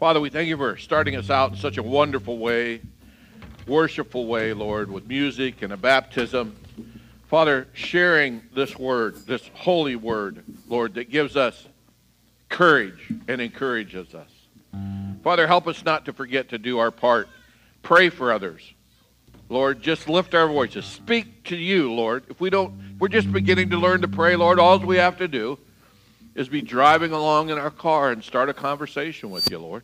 Father, 0.00 0.20
we 0.20 0.28
thank 0.28 0.48
you 0.48 0.56
for 0.56 0.76
starting 0.76 1.14
us 1.14 1.30
out 1.30 1.52
in 1.52 1.56
such 1.56 1.78
a 1.78 1.82
wonderful 1.82 2.38
way, 2.38 2.80
worshipful 3.68 4.26
way, 4.26 4.52
Lord, 4.52 4.90
with 4.90 5.06
music 5.06 5.62
and 5.62 5.72
a 5.72 5.76
baptism. 5.76 6.56
Father, 7.34 7.66
sharing 7.72 8.42
this 8.54 8.78
word, 8.78 9.16
this 9.26 9.50
holy 9.54 9.96
word, 9.96 10.44
Lord, 10.68 10.94
that 10.94 11.10
gives 11.10 11.36
us 11.36 11.66
courage 12.48 13.12
and 13.26 13.40
encourages 13.40 14.14
us. 14.14 14.30
Father, 15.24 15.48
help 15.48 15.66
us 15.66 15.84
not 15.84 16.04
to 16.04 16.12
forget 16.12 16.50
to 16.50 16.58
do 16.58 16.78
our 16.78 16.92
part. 16.92 17.28
Pray 17.82 18.08
for 18.08 18.30
others. 18.30 18.72
Lord, 19.48 19.82
just 19.82 20.08
lift 20.08 20.32
our 20.36 20.46
voices. 20.46 20.84
Speak 20.84 21.42
to 21.46 21.56
you, 21.56 21.92
Lord. 21.92 22.22
If 22.28 22.40
we 22.40 22.50
don't, 22.50 23.00
we're 23.00 23.08
just 23.08 23.32
beginning 23.32 23.70
to 23.70 23.78
learn 23.78 24.02
to 24.02 24.08
pray, 24.08 24.36
Lord. 24.36 24.60
All 24.60 24.78
we 24.78 24.98
have 24.98 25.16
to 25.16 25.26
do 25.26 25.58
is 26.36 26.48
be 26.48 26.62
driving 26.62 27.10
along 27.10 27.50
in 27.50 27.58
our 27.58 27.72
car 27.72 28.12
and 28.12 28.22
start 28.22 28.48
a 28.48 28.54
conversation 28.54 29.30
with 29.30 29.50
you, 29.50 29.58
Lord, 29.58 29.82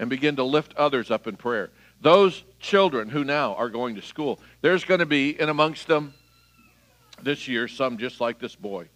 and 0.00 0.10
begin 0.10 0.34
to 0.34 0.42
lift 0.42 0.74
others 0.76 1.12
up 1.12 1.28
in 1.28 1.36
prayer. 1.36 1.70
Those 2.00 2.42
children 2.58 3.08
who 3.08 3.22
now 3.22 3.54
are 3.54 3.68
going 3.68 3.94
to 3.94 4.02
school, 4.02 4.40
there's 4.62 4.82
going 4.82 4.98
to 4.98 5.06
be 5.06 5.40
in 5.40 5.48
amongst 5.48 5.86
them 5.86 6.14
this 7.24 7.48
year 7.48 7.68
some 7.68 7.98
just 7.98 8.20
like 8.20 8.38
this 8.38 8.54
boy 8.54 8.88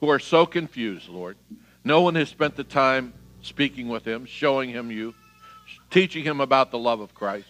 who 0.00 0.08
are 0.10 0.18
so 0.18 0.44
confused, 0.44 1.08
Lord. 1.08 1.36
No 1.84 2.00
one 2.00 2.16
has 2.16 2.28
spent 2.28 2.56
the 2.56 2.64
time 2.64 3.12
speaking 3.40 3.88
with 3.88 4.04
him, 4.04 4.24
showing 4.24 4.70
him 4.70 4.90
you, 4.90 5.14
teaching 5.90 6.24
him 6.24 6.40
about 6.40 6.70
the 6.70 6.78
love 6.78 7.00
of 7.00 7.14
Christ. 7.14 7.48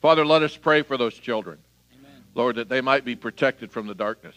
Father, 0.00 0.24
let 0.24 0.42
us 0.42 0.56
pray 0.56 0.82
for 0.82 0.96
those 0.96 1.14
children, 1.14 1.58
Amen. 1.98 2.24
Lord, 2.34 2.56
that 2.56 2.68
they 2.68 2.80
might 2.80 3.04
be 3.04 3.16
protected 3.16 3.72
from 3.72 3.86
the 3.86 3.94
darkness. 3.94 4.36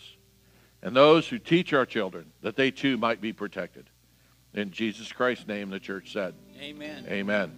And 0.82 0.96
those 0.96 1.28
who 1.28 1.38
teach 1.38 1.74
our 1.74 1.86
children, 1.86 2.32
that 2.42 2.56
they 2.56 2.72
too 2.72 2.98
might 2.98 3.22
be 3.22 3.34
protected. 3.34 3.90
In 4.54 4.72
Jesus 4.72 5.12
Christ's 5.12 5.48
name, 5.48 5.70
the 5.70 5.80
church 5.80 6.14
said, 6.14 6.34
Amen. 6.60 7.06
Amen. 7.08 7.56